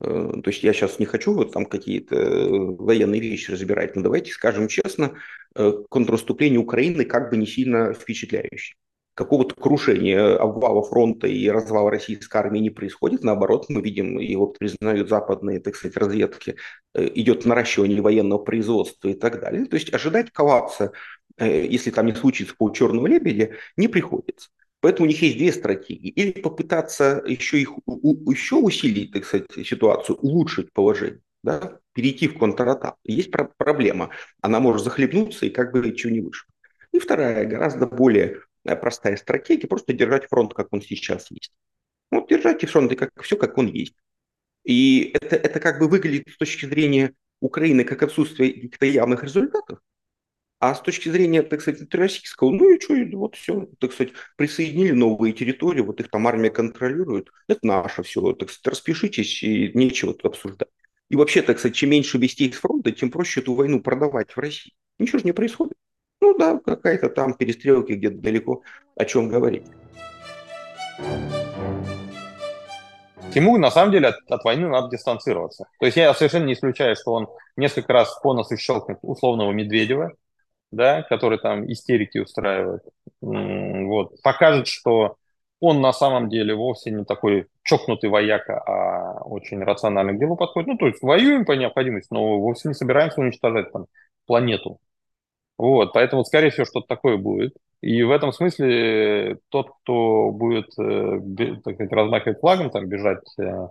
Э, 0.00 0.32
то 0.42 0.50
есть 0.50 0.62
я 0.62 0.72
сейчас 0.72 0.98
не 0.98 1.06
хочу 1.06 1.32
вот 1.32 1.52
там 1.52 1.66
какие-то 1.66 2.16
э, 2.16 2.48
военные 2.48 3.20
вещи 3.20 3.50
разбирать, 3.50 3.94
но 3.96 4.02
давайте 4.02 4.32
скажем 4.32 4.68
честно, 4.68 5.14
э, 5.54 5.72
контрнаступление 5.88 6.58
Украины 6.58 7.04
как 7.04 7.30
бы 7.30 7.36
не 7.36 7.46
сильно 7.46 7.94
впечатляющее. 7.94 8.76
Какого-то 9.14 9.54
крушения, 9.54 10.36
обвала 10.36 10.82
фронта 10.82 11.26
и 11.26 11.46
развала 11.48 11.90
российской 11.90 12.34
армии 12.38 12.60
не 12.60 12.70
происходит. 12.70 13.22
Наоборот, 13.22 13.66
мы 13.68 13.82
видим, 13.82 14.18
и 14.18 14.34
вот 14.36 14.58
признают 14.58 15.10
западные, 15.10 15.60
так 15.60 15.76
сказать, 15.76 15.98
разведки, 15.98 16.56
идет 16.94 17.44
наращивание 17.44 18.00
военного 18.00 18.38
производства 18.38 19.08
и 19.08 19.14
так 19.14 19.38
далее. 19.40 19.66
То 19.66 19.76
есть 19.76 19.92
ожидать 19.92 20.30
коллапса, 20.30 20.92
если 21.38 21.90
там 21.90 22.06
не 22.06 22.14
случится 22.14 22.54
по 22.56 22.70
черного 22.70 23.06
лебедя, 23.06 23.50
не 23.76 23.86
приходится. 23.86 24.48
Поэтому 24.82 25.06
у 25.06 25.08
них 25.08 25.22
есть 25.22 25.38
две 25.38 25.52
стратегии. 25.52 26.08
Или 26.10 26.32
попытаться 26.32 27.22
еще, 27.24 27.60
их, 27.60 27.70
еще 27.86 28.56
усилить, 28.56 29.12
так 29.12 29.24
сказать, 29.24 29.46
ситуацию, 29.64 30.16
улучшить 30.16 30.72
положение, 30.72 31.20
да? 31.44 31.78
перейти 31.92 32.26
в 32.26 32.36
контратаку. 32.36 32.98
Есть 33.04 33.30
про- 33.30 33.52
проблема. 33.56 34.10
Она 34.40 34.58
может 34.58 34.82
захлебнуться 34.82 35.46
и 35.46 35.50
как 35.50 35.72
бы 35.72 35.86
ничего 35.86 36.12
не 36.12 36.20
вышло. 36.20 36.50
И 36.90 36.98
вторая, 36.98 37.46
гораздо 37.46 37.86
более 37.86 38.40
э, 38.64 38.74
простая 38.74 39.16
стратегия, 39.16 39.68
просто 39.68 39.92
держать 39.92 40.26
фронт, 40.28 40.52
как 40.52 40.72
он 40.72 40.82
сейчас 40.82 41.30
есть. 41.30 41.52
Вот 42.10 42.28
держать 42.28 42.68
фронт, 42.68 42.92
как, 42.98 43.10
все, 43.22 43.36
как 43.36 43.56
он 43.58 43.68
есть. 43.68 43.94
И 44.64 45.14
это, 45.14 45.36
это 45.36 45.60
как 45.60 45.78
бы 45.78 45.86
выглядит 45.88 46.28
с 46.28 46.38
точки 46.38 46.66
зрения 46.66 47.14
Украины 47.40 47.84
как 47.84 48.02
отсутствие 48.02 48.52
каких-то 48.52 48.86
явных 48.86 49.22
результатов, 49.22 49.78
а 50.62 50.76
с 50.76 50.80
точки 50.80 51.08
зрения, 51.08 51.42
так 51.42 51.60
сказать, 51.60 51.92
российского, 51.92 52.50
ну 52.50 52.72
и 52.72 52.80
что, 52.80 52.94
вот 53.18 53.34
все, 53.34 53.66
так 53.80 53.92
сказать, 53.92 54.12
присоединили 54.36 54.92
новые 54.92 55.32
территории, 55.32 55.80
вот 55.80 55.98
их 55.98 56.08
там 56.08 56.28
армия 56.28 56.50
контролирует, 56.50 57.30
это 57.48 57.66
наше 57.66 58.04
все, 58.04 58.32
так 58.32 58.48
сказать, 58.48 58.68
распишитесь 58.68 59.42
и 59.42 59.72
нечего 59.74 60.14
тут 60.14 60.26
обсуждать. 60.26 60.68
И 61.08 61.16
вообще, 61.16 61.42
так 61.42 61.58
сказать, 61.58 61.74
чем 61.74 61.90
меньше 61.90 62.16
вестей 62.16 62.52
с 62.52 62.58
фронта, 62.58 62.92
тем 62.92 63.10
проще 63.10 63.40
эту 63.40 63.54
войну 63.54 63.80
продавать 63.80 64.30
в 64.30 64.38
России. 64.38 64.72
Ничего 65.00 65.18
же 65.18 65.24
не 65.24 65.32
происходит. 65.32 65.74
Ну 66.20 66.38
да, 66.38 66.60
какая-то 66.64 67.08
там 67.08 67.34
перестрелки 67.34 67.94
где-то 67.94 68.18
далеко, 68.18 68.62
о 68.94 69.04
чем 69.04 69.28
говорить. 69.28 69.66
Тимур, 73.34 73.58
на 73.58 73.72
самом 73.72 73.90
деле, 73.90 74.08
от, 74.08 74.30
от 74.30 74.44
войны 74.44 74.68
надо 74.68 74.90
дистанцироваться. 74.90 75.64
То 75.80 75.86
есть 75.86 75.96
я 75.96 76.14
совершенно 76.14 76.44
не 76.44 76.52
исключаю, 76.52 76.94
что 76.94 77.14
он 77.14 77.28
несколько 77.56 77.92
раз 77.92 78.16
по 78.22 78.32
носу 78.32 78.56
щелкнет 78.56 78.98
условного 79.02 79.50
Медведева, 79.50 80.12
да, 80.72 81.02
который 81.02 81.38
там 81.38 81.70
истерики 81.70 82.18
устраивает, 82.18 82.82
вот, 83.20 84.20
покажет, 84.22 84.66
что 84.66 85.16
он 85.60 85.80
на 85.80 85.92
самом 85.92 86.28
деле 86.28 86.56
вовсе 86.56 86.90
не 86.90 87.04
такой 87.04 87.46
чокнутый 87.62 88.10
вояка, 88.10 88.60
а 88.66 89.22
очень 89.22 89.62
рационально 89.62 90.12
к 90.12 90.18
делу 90.18 90.36
подходит. 90.36 90.68
Ну, 90.68 90.76
то 90.76 90.88
есть 90.88 91.00
воюем 91.02 91.44
по 91.44 91.52
необходимости, 91.52 92.08
но 92.10 92.40
вовсе 92.40 92.68
не 92.68 92.74
собираемся 92.74 93.20
уничтожать 93.20 93.70
там 93.72 93.86
планету. 94.26 94.78
Вот, 95.58 95.92
поэтому, 95.92 96.24
скорее 96.24 96.50
всего, 96.50 96.66
что-то 96.66 96.88
такое 96.88 97.16
будет. 97.16 97.54
И 97.80 98.02
в 98.02 98.10
этом 98.10 98.32
смысле 98.32 99.38
тот, 99.50 99.70
кто 99.82 100.30
будет, 100.32 100.66
э, 100.78 101.20
так 101.64 101.74
сказать, 101.74 101.92
размахивать 101.92 102.40
флагом, 102.40 102.70
там, 102.70 102.88
бежать, 102.88 103.22
э, 103.38 103.68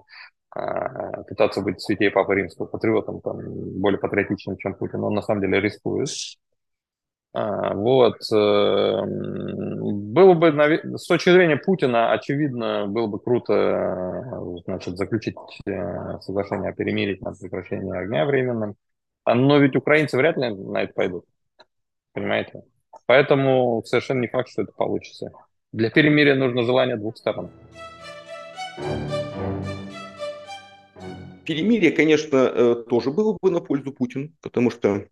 а, 0.53 1.23
пытаться 1.23 1.61
быть 1.61 1.81
святее 1.81 2.11
Папы 2.11 2.35
Римского, 2.35 2.65
патриотом, 2.65 3.21
там, 3.21 3.37
более 3.79 3.99
патриотичным, 3.99 4.57
чем 4.57 4.73
Путин, 4.75 5.03
он 5.03 5.13
на 5.13 5.21
самом 5.21 5.41
деле 5.41 5.59
рискует. 5.61 6.09
А, 7.33 7.73
вот. 7.73 8.17
Эм, 8.31 10.13
было 10.13 10.33
бы, 10.33 10.97
с 10.97 11.07
точки 11.07 11.29
зрения 11.29 11.55
Путина, 11.55 12.11
очевидно, 12.11 12.87
было 12.87 13.07
бы 13.07 13.19
круто 13.19 13.53
э, 13.53 14.61
значит, 14.65 14.97
заключить 14.97 15.35
э, 15.65 16.19
соглашение 16.21 16.71
о 16.71 16.73
перемирии 16.73 17.17
на 17.21 17.31
прекращение 17.33 17.93
огня 17.93 18.25
временным. 18.25 18.75
А, 19.23 19.35
но 19.35 19.57
ведь 19.59 19.75
украинцы 19.75 20.17
вряд 20.17 20.37
ли 20.37 20.49
на 20.49 20.83
это 20.83 20.93
пойдут. 20.93 21.25
Понимаете? 22.13 22.63
Поэтому 23.05 23.81
совершенно 23.85 24.21
не 24.21 24.27
факт, 24.27 24.49
что 24.49 24.63
это 24.63 24.73
получится. 24.73 25.31
Для 25.71 25.89
перемирия 25.89 26.35
нужно 26.35 26.63
желание 26.63 26.97
двух 26.97 27.17
сторон. 27.17 27.49
Перемирие, 31.45 31.91
конечно, 31.91 32.37
э, 32.37 32.75
тоже 32.89 33.11
было 33.11 33.37
бы 33.41 33.51
на 33.51 33.61
пользу 33.61 33.93
Путину, 33.93 34.29
потому 34.41 34.69
что 34.69 35.05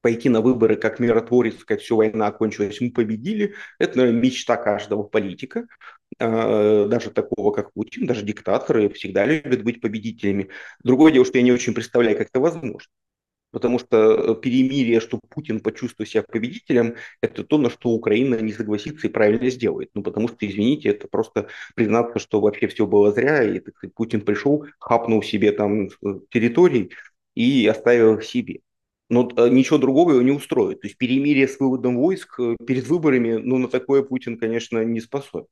пойти 0.00 0.28
на 0.28 0.40
выборы 0.40 0.76
как 0.76 0.98
миротворец, 0.98 1.64
как 1.64 1.80
все, 1.80 1.96
война 1.96 2.26
окончилась, 2.26 2.80
мы 2.80 2.90
победили. 2.90 3.54
Это, 3.78 3.98
наверное, 3.98 4.20
мечта 4.22 4.56
каждого 4.56 5.02
политика, 5.02 5.66
а, 6.18 6.86
даже 6.86 7.10
такого, 7.10 7.52
как 7.52 7.72
Путин, 7.72 8.06
даже 8.06 8.22
диктаторы 8.22 8.88
всегда 8.90 9.26
любят 9.26 9.62
быть 9.62 9.80
победителями. 9.80 10.48
Другое 10.82 11.12
дело, 11.12 11.24
что 11.24 11.38
я 11.38 11.44
не 11.44 11.52
очень 11.52 11.74
представляю, 11.74 12.16
как 12.16 12.28
это 12.28 12.40
возможно. 12.40 12.90
Потому 13.50 13.78
что 13.78 14.32
э, 14.32 14.40
перемирие, 14.40 14.98
что 14.98 15.20
Путин 15.28 15.60
почувствует 15.60 16.08
себя 16.08 16.24
победителем, 16.24 16.96
это 17.20 17.44
то, 17.44 17.56
на 17.56 17.70
что 17.70 17.90
Украина 17.90 18.40
не 18.40 18.52
согласится 18.52 19.06
и 19.06 19.10
правильно 19.10 19.48
сделает. 19.48 19.90
Ну, 19.94 20.02
потому 20.02 20.26
что, 20.26 20.38
извините, 20.40 20.88
это 20.88 21.06
просто 21.06 21.46
признаться, 21.76 22.18
что 22.18 22.40
вообще 22.40 22.66
все 22.66 22.84
было 22.84 23.12
зря, 23.12 23.44
и 23.44 23.60
так 23.60 23.76
сказать, 23.76 23.94
Путин 23.94 24.22
пришел, 24.22 24.66
хапнул 24.80 25.22
себе 25.22 25.52
там 25.52 25.86
э, 25.86 25.88
территорий 26.30 26.90
и 27.36 27.64
оставил 27.68 28.16
их 28.16 28.24
себе 28.24 28.63
но 29.08 29.28
э, 29.36 29.48
ничего 29.48 29.78
другого 29.78 30.12
его 30.12 30.22
не 30.22 30.32
устроит. 30.32 30.80
То 30.80 30.86
есть 30.86 30.98
перемирие 30.98 31.48
с 31.48 31.58
выводом 31.60 31.96
войск 31.96 32.40
э, 32.40 32.56
перед 32.66 32.86
выборами, 32.86 33.34
ну, 33.34 33.58
на 33.58 33.68
такое 33.68 34.02
Путин, 34.02 34.38
конечно, 34.38 34.84
не 34.84 35.00
способен. 35.00 35.46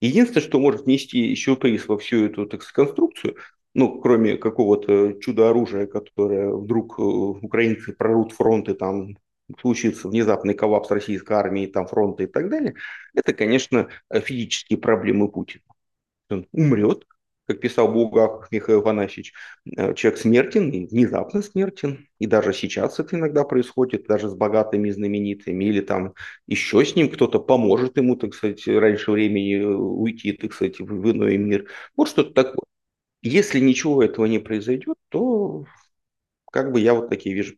Единственное, 0.00 0.46
что 0.46 0.58
может 0.58 0.84
внести 0.84 1.34
сюрприз 1.34 1.88
во 1.88 1.98
всю 1.98 2.26
эту 2.26 2.46
так 2.46 2.62
сказать, 2.62 2.88
конструкцию, 2.88 3.36
ну, 3.74 4.00
кроме 4.00 4.36
какого-то 4.36 5.14
чудо-оружия, 5.20 5.86
которое 5.86 6.52
вдруг 6.52 6.98
э, 6.98 7.02
украинцы 7.02 7.92
прорут 7.92 8.32
фронты, 8.32 8.74
там 8.74 9.16
случится 9.60 10.08
внезапный 10.08 10.54
коллапс 10.54 10.90
российской 10.90 11.34
армии, 11.34 11.66
там 11.66 11.86
фронта 11.86 12.24
и 12.24 12.26
так 12.26 12.48
далее, 12.48 12.74
это, 13.14 13.34
конечно, 13.34 13.88
физические 14.10 14.78
проблемы 14.78 15.28
Путина. 15.30 15.62
Он 16.30 16.46
умрет, 16.52 17.06
как 17.46 17.60
писал 17.60 17.88
Булгаков 17.88 18.50
Михаил 18.50 18.82
Панасич, 18.82 19.32
э, 19.76 19.94
человек 19.94 20.20
смертен 20.20 20.70
и 20.70 20.86
внезапно 20.86 21.42
смертен. 21.42 22.08
И 22.18 22.26
даже 22.26 22.52
сейчас 22.52 22.98
это 22.98 23.16
иногда 23.16 23.44
происходит, 23.44 24.06
даже 24.06 24.28
с 24.28 24.34
богатыми 24.34 24.90
знаменитыми. 24.90 25.64
Или 25.64 25.80
там 25.80 26.14
еще 26.46 26.84
с 26.84 26.96
ним 26.96 27.10
кто-то 27.10 27.40
поможет 27.40 27.96
ему, 27.96 28.16
так 28.16 28.34
сказать, 28.34 28.66
раньше 28.66 29.10
времени 29.10 29.56
э, 29.56 29.66
уйти, 29.66 30.32
так 30.32 30.52
сказать, 30.52 30.80
в 30.80 31.10
иной 31.10 31.36
мир. 31.36 31.68
Вот 31.96 32.08
что-то 32.08 32.32
такое. 32.32 32.64
Если 33.22 33.60
ничего 33.60 34.02
этого 34.02 34.26
не 34.26 34.38
произойдет, 34.38 34.96
то 35.08 35.64
как 36.50 36.72
бы 36.72 36.80
я 36.80 36.94
вот 36.94 37.08
такие 37.08 37.34
вижу 37.34 37.56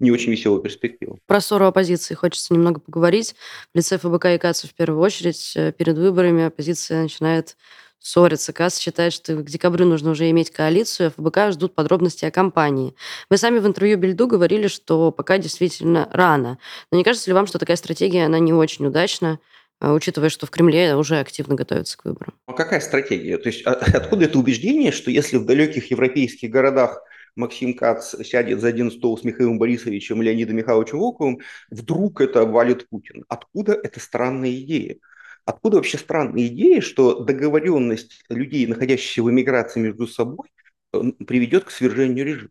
не 0.00 0.10
очень 0.10 0.32
веселую 0.32 0.62
перспективу. 0.62 1.18
Про 1.26 1.40
ссору 1.40 1.66
оппозиции 1.66 2.14
хочется 2.14 2.52
немного 2.52 2.80
поговорить. 2.80 3.34
В 3.72 3.76
лице 3.76 3.98
ФБК 3.98 4.26
и 4.26 4.38
КАЦ 4.38 4.64
в 4.64 4.74
первую 4.74 5.00
очередь 5.00 5.52
э, 5.56 5.72
перед 5.72 5.96
выборами 5.96 6.44
оппозиция 6.44 7.02
начинает 7.02 7.56
ссорятся. 8.04 8.52
КАС 8.52 8.78
считает, 8.78 9.14
что 9.14 9.36
к 9.36 9.46
декабрю 9.46 9.86
нужно 9.86 10.10
уже 10.10 10.28
иметь 10.30 10.50
коалицию, 10.50 11.08
а 11.08 11.10
ФБК 11.10 11.52
ждут 11.52 11.74
подробности 11.74 12.26
о 12.26 12.30
кампании. 12.30 12.94
Вы 13.30 13.38
сами 13.38 13.58
в 13.58 13.66
интервью 13.66 13.96
Бельду 13.96 14.26
говорили, 14.26 14.66
что 14.66 15.10
пока 15.10 15.38
действительно 15.38 16.08
рано. 16.12 16.58
Но 16.92 16.98
не 16.98 17.04
кажется 17.04 17.30
ли 17.30 17.34
вам, 17.34 17.46
что 17.46 17.58
такая 17.58 17.78
стратегия, 17.78 18.26
она 18.26 18.38
не 18.38 18.52
очень 18.52 18.86
удачна, 18.86 19.40
а, 19.80 19.94
учитывая, 19.94 20.28
что 20.28 20.46
в 20.46 20.50
Кремле 20.50 20.94
уже 20.96 21.18
активно 21.18 21.54
готовятся 21.54 21.96
к 21.96 22.04
выборам? 22.04 22.34
А 22.46 22.52
какая 22.52 22.80
стратегия? 22.80 23.38
То 23.38 23.48
есть 23.48 23.66
а, 23.66 23.72
откуда 23.72 24.26
это 24.26 24.38
убеждение, 24.38 24.92
что 24.92 25.10
если 25.10 25.38
в 25.38 25.46
далеких 25.46 25.90
европейских 25.90 26.50
городах 26.50 27.02
Максим 27.36 27.72
Кац 27.72 28.14
сядет 28.22 28.60
за 28.60 28.68
один 28.68 28.90
стол 28.90 29.16
с 29.16 29.24
Михаилом 29.24 29.58
Борисовичем 29.58 30.20
и 30.20 30.26
Леонидом 30.26 30.56
Михайловичем 30.56 30.98
Волковым, 30.98 31.40
вдруг 31.70 32.20
это 32.20 32.42
обвалит 32.42 32.86
Путин? 32.90 33.24
Откуда 33.28 33.72
эта 33.72 33.98
странная 33.98 34.54
идея? 34.56 34.96
Откуда 35.44 35.76
вообще 35.76 35.98
странная 35.98 36.46
идея, 36.46 36.80
что 36.80 37.20
договоренность 37.20 38.24
людей, 38.28 38.66
находящихся 38.66 39.22
в 39.22 39.30
эмиграции 39.30 39.80
между 39.80 40.06
собой, 40.06 40.48
приведет 40.90 41.64
к 41.64 41.70
свержению 41.70 42.24
режима? 42.24 42.50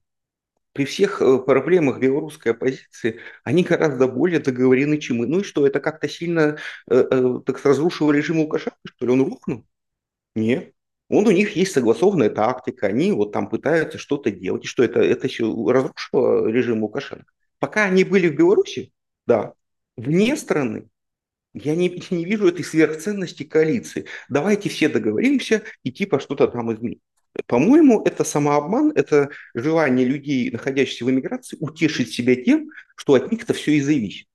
При 0.73 0.85
всех 0.85 1.21
э, 1.21 1.37
проблемах 1.37 1.99
белорусской 1.99 2.51
оппозиции 2.51 3.19
они 3.43 3.63
гораздо 3.63 4.07
более 4.07 4.39
договорены, 4.39 4.97
чем 4.97 5.17
мы. 5.17 5.27
Ну 5.27 5.41
и 5.41 5.43
что, 5.43 5.67
это 5.67 5.79
как-то 5.79 6.09
сильно 6.09 6.57
э, 6.89 7.05
э, 7.11 7.39
так 7.45 7.63
разрушило 7.63 8.11
режим 8.11 8.39
Лукашенко, 8.39 8.79
что 8.85 9.05
ли? 9.05 9.11
Он 9.11 9.21
рухнул? 9.21 9.65
Нет. 10.35 10.73
Он, 11.09 11.27
у 11.27 11.31
них 11.31 11.55
есть 11.55 11.73
согласованная 11.73 12.31
тактика, 12.31 12.87
они 12.87 13.11
вот 13.11 13.31
там 13.31 13.49
пытаются 13.49 13.99
что-то 13.99 14.31
делать. 14.31 14.63
И 14.65 14.67
что, 14.67 14.83
это, 14.83 14.99
это 14.99 15.27
еще 15.27 15.45
разрушило 15.45 16.47
режим 16.47 16.81
Лукашенко? 16.81 17.31
Пока 17.59 17.83
они 17.85 18.03
были 18.03 18.29
в 18.29 18.35
Беларуси, 18.35 18.91
да, 19.27 19.53
вне 19.95 20.35
страны, 20.35 20.89
я 21.53 21.75
не, 21.75 21.89
не 22.11 22.25
вижу 22.25 22.47
этой 22.47 22.63
сверхценности 22.63 23.43
коалиции. 23.43 24.05
Давайте 24.29 24.69
все 24.69 24.89
договоримся 24.89 25.63
и 25.83 25.91
типа 25.91 26.19
что-то 26.19 26.47
там 26.47 26.73
изменить. 26.73 27.01
По-моему, 27.47 28.03
это 28.03 28.23
самообман, 28.23 28.91
это 28.95 29.29
желание 29.55 30.05
людей, 30.05 30.51
находящихся 30.51 31.05
в 31.05 31.09
эмиграции, 31.09 31.57
утешить 31.59 32.13
себя 32.13 32.35
тем, 32.35 32.69
что 32.95 33.15
от 33.15 33.31
них 33.31 33.43
это 33.43 33.53
все 33.53 33.71
и 33.73 33.81
зависит. 33.81 34.27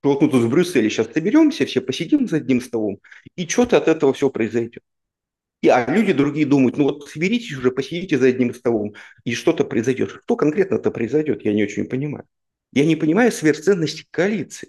Что 0.00 0.14
вот 0.14 0.22
мы 0.22 0.30
тут 0.30 0.44
в 0.44 0.48
Брюсселе 0.48 0.88
сейчас 0.88 1.12
соберемся, 1.12 1.66
все 1.66 1.80
посидим 1.80 2.26
за 2.26 2.36
одним 2.36 2.60
столом, 2.62 3.00
и 3.36 3.46
что-то 3.46 3.76
от 3.76 3.88
этого 3.88 4.14
все 4.14 4.30
произойдет. 4.30 4.82
И, 5.60 5.68
а 5.68 5.92
люди 5.92 6.12
другие 6.12 6.46
думают, 6.46 6.78
ну 6.78 6.84
вот 6.84 7.08
соберитесь 7.08 7.56
уже, 7.56 7.72
посидите 7.72 8.16
за 8.16 8.28
одним 8.28 8.54
столом, 8.54 8.94
и 9.24 9.34
что-то 9.34 9.64
произойдет. 9.64 10.10
Что 10.22 10.36
конкретно 10.36 10.76
это 10.76 10.90
произойдет, 10.90 11.44
я 11.44 11.52
не 11.52 11.64
очень 11.64 11.84
понимаю. 11.84 12.24
Я 12.72 12.86
не 12.86 12.96
понимаю 12.96 13.32
сверхценности 13.32 14.06
коалиции. 14.10 14.68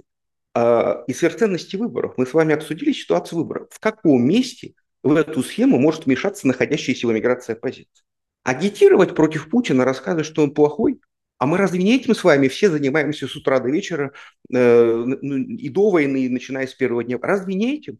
А, 0.53 1.03
и 1.07 1.13
сверхценности 1.13 1.75
выборов. 1.75 2.13
Мы 2.17 2.25
с 2.25 2.33
вами 2.33 2.53
обсудили 2.53 2.91
ситуацию 2.91 3.39
выборов. 3.39 3.67
В 3.71 3.79
каком 3.79 4.25
месте 4.25 4.73
в 5.03 5.13
эту 5.13 5.43
схему 5.43 5.79
может 5.79 6.05
вмешаться 6.05 6.47
находящаяся 6.47 7.07
в 7.07 7.11
эмиграции 7.11 7.53
оппозиция? 7.53 8.03
Агитировать 8.43 9.15
против 9.15 9.49
Путина, 9.49 9.85
рассказывать, 9.85 10.25
что 10.25 10.43
он 10.43 10.53
плохой, 10.53 10.99
а 11.37 11.45
мы 11.45 11.57
разве 11.57 11.83
не 11.83 11.95
этим 11.95 12.15
с 12.15 12.23
вами 12.23 12.47
все 12.47 12.69
занимаемся 12.69 13.27
с 13.27 13.35
утра 13.35 13.59
до 13.59 13.69
вечера 13.69 14.11
э, 14.53 14.93
ну, 15.05 15.37
и 15.37 15.69
до 15.69 15.89
войны, 15.89 16.29
начиная 16.29 16.67
с 16.67 16.73
первого 16.73 17.03
дня? 17.03 17.17
Разве 17.21 17.53
не 17.53 17.75
этим? 17.75 17.99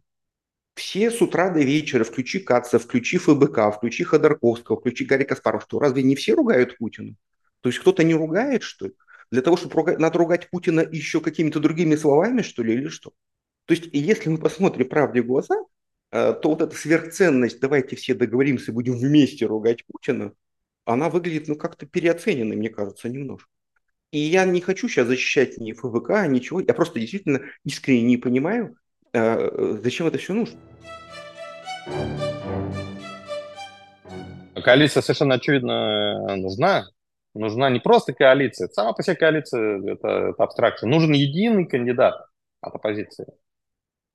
Все 0.74 1.10
с 1.10 1.20
утра 1.22 1.50
до 1.50 1.60
вечера, 1.60 2.04
включи 2.04 2.40
Каца, 2.40 2.78
включи 2.78 3.18
ФБК, 3.18 3.74
включи 3.76 4.04
Ходорковского, 4.04 4.78
включи 4.78 5.04
Гарри 5.04 5.24
Каспаров, 5.24 5.62
что 5.64 5.78
разве 5.78 6.02
не 6.02 6.16
все 6.16 6.34
ругают 6.34 6.78
Путина? 6.78 7.14
То 7.60 7.68
есть 7.68 7.78
кто-то 7.78 8.02
не 8.02 8.14
ругает, 8.14 8.62
что 8.62 8.86
ли? 8.86 8.92
Для 9.30 9.42
того, 9.42 9.56
чтобы 9.56 9.74
ругать, 9.74 9.98
надо 9.98 10.18
ругать 10.18 10.50
Путина 10.50 10.80
еще 10.80 11.20
какими-то 11.20 11.60
другими 11.60 11.94
словами, 11.94 12.42
что 12.42 12.62
ли, 12.62 12.74
или 12.74 12.88
что? 12.88 13.12
То 13.66 13.74
есть, 13.74 13.88
если 13.92 14.28
мы 14.28 14.38
посмотрим 14.38 14.88
правде 14.88 15.22
в 15.22 15.26
глаза, 15.26 15.54
э, 16.10 16.32
то 16.32 16.48
вот 16.50 16.62
эта 16.62 16.74
сверхценность, 16.74 17.60
давайте 17.60 17.94
все 17.94 18.14
договоримся, 18.14 18.72
будем 18.72 18.96
вместе 18.96 19.46
ругать 19.46 19.84
Путина, 19.86 20.32
она 20.84 21.08
выглядит, 21.08 21.46
ну, 21.46 21.54
как-то 21.54 21.86
переоцененной, 21.86 22.56
мне 22.56 22.70
кажется, 22.70 23.08
немножко. 23.08 23.48
И 24.10 24.18
я 24.18 24.44
не 24.44 24.60
хочу 24.60 24.88
сейчас 24.88 25.06
защищать 25.06 25.58
ни 25.58 25.72
ФВК, 25.72 26.26
ничего. 26.26 26.58
Я 26.58 26.74
просто 26.74 26.98
действительно 26.98 27.42
искренне 27.64 28.02
не 28.02 28.16
понимаю, 28.16 28.76
э, 29.12 29.78
зачем 29.84 30.08
это 30.08 30.18
все 30.18 30.34
нужно. 30.34 30.58
Коалиция 34.56 35.00
совершенно 35.02 35.36
очевидно 35.36 36.36
нужна 36.36 36.88
нужна 37.34 37.70
не 37.70 37.80
просто 37.80 38.12
коалиция. 38.12 38.68
Сама 38.68 38.92
по 38.92 39.02
себе 39.02 39.16
коалиция 39.16 39.78
это, 39.92 40.08
это 40.08 40.42
абстракция. 40.42 40.88
Нужен 40.88 41.12
единый 41.12 41.66
кандидат 41.66 42.26
от 42.60 42.74
оппозиции. 42.74 43.26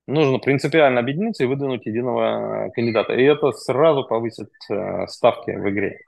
Нужно 0.06 0.38
принципиально 0.38 1.00
объединиться 1.00 1.42
и 1.42 1.46
выдвинуть 1.46 1.84
единого 1.84 2.70
кандидата. 2.74 3.12
И 3.14 3.24
это 3.24 3.50
сразу 3.52 4.04
повысит 4.04 4.50
э, 4.70 5.06
ставки 5.08 5.50
в 5.50 5.68
игре. 5.68 5.98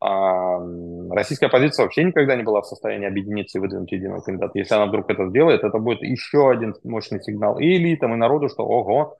А 0.00 0.58
российская 1.10 1.46
оппозиция 1.46 1.84
вообще 1.84 2.02
никогда 2.02 2.34
не 2.34 2.42
была 2.42 2.62
в 2.62 2.66
состоянии 2.66 3.06
объединиться 3.06 3.58
и 3.58 3.60
выдвинуть 3.60 3.92
единого 3.92 4.20
кандидата. 4.20 4.58
Если 4.58 4.74
она 4.74 4.86
вдруг 4.86 5.08
это 5.10 5.28
сделает, 5.28 5.62
это 5.64 5.78
будет 5.78 6.02
еще 6.02 6.50
один 6.50 6.74
мощный 6.82 7.22
сигнал 7.22 7.58
и 7.60 7.76
элитам, 7.76 8.14
и 8.14 8.16
народу, 8.16 8.48
что 8.48 8.64
ого, 8.64 9.16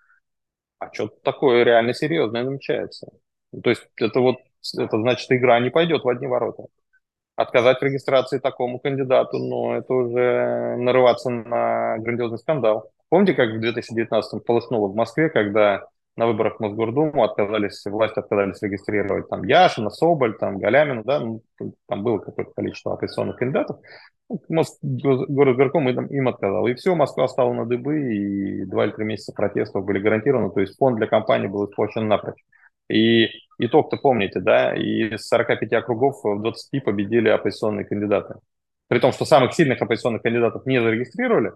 а 0.78 0.92
что-то 0.92 1.14
такое 1.22 1.62
реально 1.62 1.94
серьезное 1.94 2.42
намечается. 2.42 3.09
То 3.62 3.70
есть 3.70 3.87
это 3.96 4.20
вот, 4.20 4.37
это 4.76 4.98
значит, 4.98 5.31
игра 5.31 5.61
не 5.61 5.70
пойдет 5.70 6.02
в 6.05 6.09
одни 6.09 6.26
ворота 6.26 6.64
отказать 7.42 7.78
в 7.78 7.83
регистрации 7.83 8.38
такому 8.38 8.78
кандидату, 8.78 9.38
но 9.38 9.76
это 9.76 9.92
уже 9.92 10.76
нарываться 10.78 11.31
на 11.31 11.98
грандиозный 11.98 12.38
скандал. 12.38 12.90
Помните, 13.09 13.35
как 13.35 13.50
в 13.50 13.61
2019-м 13.61 14.40
полыхнуло 14.40 14.88
в 14.88 14.94
Москве, 14.94 15.28
когда 15.28 15.85
на 16.16 16.26
выборах 16.26 16.57
в 16.57 16.61
Мосгордуму 16.61 17.24
отказались, 17.24 17.85
власти 17.87 18.18
отказались 18.18 18.62
регистрировать 18.62 19.28
там 19.28 19.44
Яшина, 19.44 19.90
Соболь, 19.90 20.37
там 20.38 20.59
Галямина, 20.59 21.02
да, 21.05 21.20
ну, 21.20 21.42
там 21.88 22.02
было 22.02 22.18
какое-то 22.18 22.52
количество 22.52 22.94
оппозиционных 22.94 23.37
кандидатов. 23.37 23.78
Ну, 24.48 24.62
городгорком 24.81 25.88
им, 25.88 26.07
им 26.07 26.28
отказал. 26.28 26.66
И 26.66 26.74
все, 26.74 26.94
Москва 26.94 27.28
стала 27.28 27.52
на 27.52 27.66
дыбы, 27.66 28.14
и 28.14 28.64
два 28.64 28.85
или 28.85 28.92
три 28.92 29.05
месяца 29.05 29.33
протестов 29.33 29.85
были 29.85 29.98
гарантированы, 29.98 30.50
то 30.50 30.61
есть 30.61 30.76
фонд 30.78 30.96
для 30.96 31.07
кампании 31.07 31.48
был 31.48 31.66
испорчен 31.66 32.09
напрочь. 32.09 32.42
И 32.90 33.28
итог-то 33.64 33.96
помните, 33.96 34.40
да, 34.40 34.75
из 34.75 35.27
45 35.27 35.72
округов 35.75 36.22
в 36.22 36.40
20 36.40 36.85
победили 36.85 37.29
оппозиционные 37.29 37.85
кандидаты. 37.85 38.35
При 38.88 38.98
том, 38.98 39.12
что 39.12 39.25
самых 39.25 39.55
сильных 39.55 39.81
оппозиционных 39.81 40.22
кандидатов 40.22 40.66
не 40.66 40.81
зарегистрировали, 40.81 41.53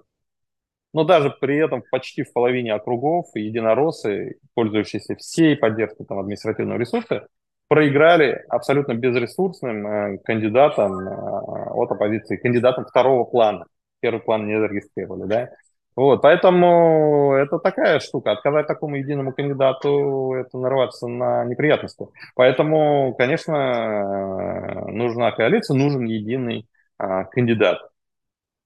но 0.92 1.04
даже 1.04 1.30
при 1.30 1.58
этом 1.58 1.82
почти 1.90 2.22
в 2.22 2.32
половине 2.32 2.72
округов 2.72 3.26
единороссы, 3.34 4.38
пользующиеся 4.54 5.16
всей 5.16 5.56
поддержкой 5.56 6.06
там, 6.06 6.18
административного 6.18 6.78
ресурса, 6.78 7.26
проиграли 7.68 8.44
абсолютно 8.48 8.94
безресурсным 8.94 9.86
э, 9.86 10.18
кандидатам 10.24 10.98
э, 10.98 11.70
от 11.72 11.90
оппозиции, 11.90 12.36
кандидатам 12.36 12.86
второго 12.86 13.24
плана. 13.24 13.66
Первый 14.00 14.20
план 14.20 14.46
не 14.46 14.58
зарегистрировали, 14.58 15.28
да. 15.28 15.50
Вот, 15.96 16.20
поэтому 16.20 17.32
это 17.32 17.58
такая 17.58 18.00
штука. 18.00 18.32
Отказать 18.32 18.66
такому 18.66 18.96
единому 18.96 19.32
кандидату, 19.32 20.34
это 20.34 20.58
нарваться 20.58 21.06
на 21.06 21.46
неприятности. 21.46 22.06
Поэтому, 22.34 23.14
конечно, 23.16 23.54
э, 23.54 24.90
нужна 24.90 25.32
коалиция, 25.32 25.74
нужен 25.74 26.04
единый 26.04 26.68
а, 26.98 27.24
кандидат. 27.24 27.78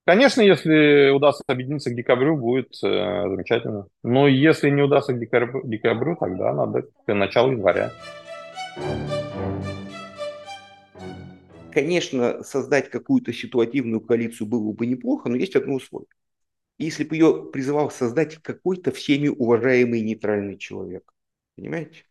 Конечно, 0.06 0.40
если 0.40 1.10
удастся 1.10 1.44
объединиться 1.46 1.90
к 1.90 1.94
декабрю, 1.94 2.36
будет 2.36 2.72
э, 2.82 2.88
замечательно. 3.28 3.86
Но 4.02 4.26
если 4.26 4.68
не 4.68 4.82
удастся 4.82 5.12
к 5.12 5.20
декабрю, 5.20 5.62
декабрю, 5.64 6.16
тогда 6.16 6.52
надо 6.52 6.82
к 6.82 7.14
началу 7.14 7.52
января. 7.52 7.92
Конечно, 11.72 12.42
создать 12.42 12.90
какую-то 12.90 13.32
ситуативную 13.32 14.00
коалицию 14.00 14.48
было 14.48 14.72
бы 14.72 14.84
неплохо, 14.86 15.28
но 15.28 15.36
есть 15.36 15.54
одно 15.54 15.74
условие. 15.74 16.08
Если 16.80 17.04
бы 17.04 17.14
ее 17.14 17.50
призывал 17.52 17.90
создать 17.90 18.36
какой-то 18.42 18.90
всеми 18.90 19.28
уважаемый 19.28 20.00
нейтральный 20.00 20.56
человек. 20.56 21.12
Понимаете? 21.56 22.04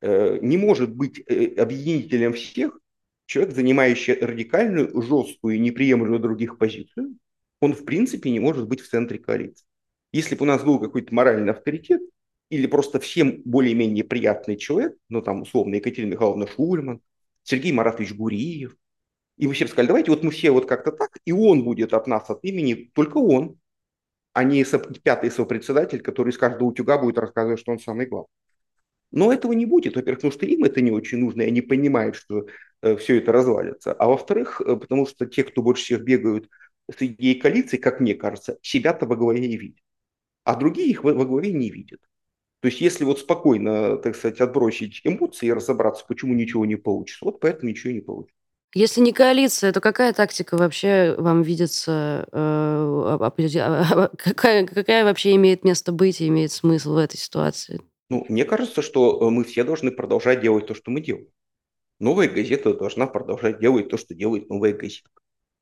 Э, 0.00 0.38
не 0.40 0.56
может 0.56 0.94
быть 0.94 1.22
э, 1.26 1.54
объединителем 1.56 2.32
всех 2.32 2.80
человек, 3.26 3.54
занимающий 3.54 4.14
радикальную, 4.14 5.02
жесткую 5.02 5.56
и 5.56 5.58
неприемлемую 5.58 6.20
других 6.20 6.58
позицию, 6.58 7.18
он 7.60 7.74
в 7.74 7.84
принципе 7.84 8.30
не 8.30 8.40
может 8.40 8.66
быть 8.68 8.80
в 8.80 8.88
центре 8.88 9.18
коалиции. 9.18 9.66
Если 10.12 10.34
бы 10.34 10.44
у 10.44 10.48
нас 10.48 10.62
был 10.62 10.78
какой-то 10.78 11.14
моральный 11.14 11.52
авторитет, 11.52 12.00
или 12.48 12.66
просто 12.66 13.00
всем 13.00 13.42
более-менее 13.44 14.04
приятный 14.04 14.56
человек, 14.56 14.96
ну 15.08 15.20
там 15.20 15.42
условно 15.42 15.74
Екатерина 15.74 16.12
Михайловна 16.12 16.46
Шульман, 16.46 17.00
Сергей 17.42 17.72
Маратович 17.72 18.14
Гуриев, 18.14 18.76
и 19.36 19.46
мы 19.46 19.52
все 19.52 19.66
сказали, 19.66 19.88
давайте 19.88 20.10
вот 20.10 20.22
мы 20.22 20.30
все 20.30 20.50
вот 20.50 20.66
как-то 20.66 20.92
так, 20.92 21.18
и 21.24 21.32
он 21.32 21.64
будет 21.64 21.92
от 21.92 22.06
нас, 22.06 22.30
от 22.30 22.44
имени, 22.44 22.90
только 22.94 23.18
он, 23.18 23.58
а 24.36 24.44
не 24.44 24.64
пятый 25.02 25.30
сопредседатель, 25.30 26.02
который 26.02 26.28
из 26.28 26.36
каждого 26.36 26.68
утюга 26.68 26.98
будет 26.98 27.16
рассказывать, 27.16 27.58
что 27.58 27.72
он 27.72 27.78
самый 27.78 28.04
главный. 28.04 28.28
Но 29.10 29.32
этого 29.32 29.54
не 29.54 29.64
будет, 29.64 29.96
во-первых, 29.96 30.18
потому 30.18 30.32
что 30.32 30.44
им 30.44 30.64
это 30.64 30.82
не 30.82 30.90
очень 30.90 31.16
нужно, 31.16 31.40
и 31.40 31.46
они 31.46 31.62
понимают, 31.62 32.16
что 32.16 32.46
э, 32.82 32.96
все 32.98 33.16
это 33.16 33.32
развалится. 33.32 33.94
А 33.94 34.06
во-вторых, 34.08 34.60
э, 34.60 34.76
потому 34.76 35.06
что 35.06 35.24
те, 35.24 35.42
кто 35.42 35.62
больше 35.62 35.84
всех 35.84 36.02
бегают 36.02 36.50
с 36.90 37.00
идеей 37.00 37.40
коалиции, 37.40 37.78
как 37.78 37.98
мне 38.00 38.14
кажется, 38.14 38.58
себя-то 38.60 39.06
во 39.06 39.16
главе 39.16 39.46
и 39.46 39.56
видят. 39.56 39.82
А 40.44 40.54
другие 40.54 40.90
их 40.90 41.02
во, 41.02 41.14
во 41.14 41.24
главе 41.24 41.52
не 41.54 41.70
видят. 41.70 42.00
То 42.60 42.68
есть 42.68 42.82
если 42.82 43.04
вот 43.04 43.20
спокойно, 43.20 43.96
так 43.96 44.16
сказать, 44.16 44.42
отбросить 44.42 45.00
эмоции 45.04 45.46
и 45.46 45.52
разобраться, 45.52 46.04
почему 46.06 46.34
ничего 46.34 46.66
не 46.66 46.76
получится, 46.76 47.24
вот 47.24 47.40
поэтому 47.40 47.70
ничего 47.70 47.94
не 47.94 48.00
получится. 48.00 48.35
Если 48.76 49.00
не 49.00 49.14
коалиция, 49.14 49.72
то 49.72 49.80
какая 49.80 50.12
тактика 50.12 50.58
вообще 50.58 51.14
вам 51.16 51.40
видится? 51.40 52.28
Э, 52.30 53.30
какая, 54.18 54.66
какая 54.66 55.02
вообще 55.02 55.34
имеет 55.36 55.64
место 55.64 55.92
быть 55.92 56.20
и 56.20 56.28
имеет 56.28 56.52
смысл 56.52 56.92
в 56.92 56.98
этой 56.98 57.16
ситуации? 57.16 57.80
Ну, 58.10 58.26
мне 58.28 58.44
кажется, 58.44 58.82
что 58.82 59.18
э, 59.18 59.30
мы 59.30 59.44
все 59.44 59.64
должны 59.64 59.92
продолжать 59.92 60.42
делать 60.42 60.66
то, 60.66 60.74
что 60.74 60.90
мы 60.90 61.00
делаем. 61.00 61.28
Новая 62.00 62.28
газета 62.28 62.74
должна 62.74 63.06
продолжать 63.06 63.60
делать 63.60 63.88
то, 63.88 63.96
что 63.96 64.14
делает 64.14 64.50
новая 64.50 64.74
газета. 64.74 65.08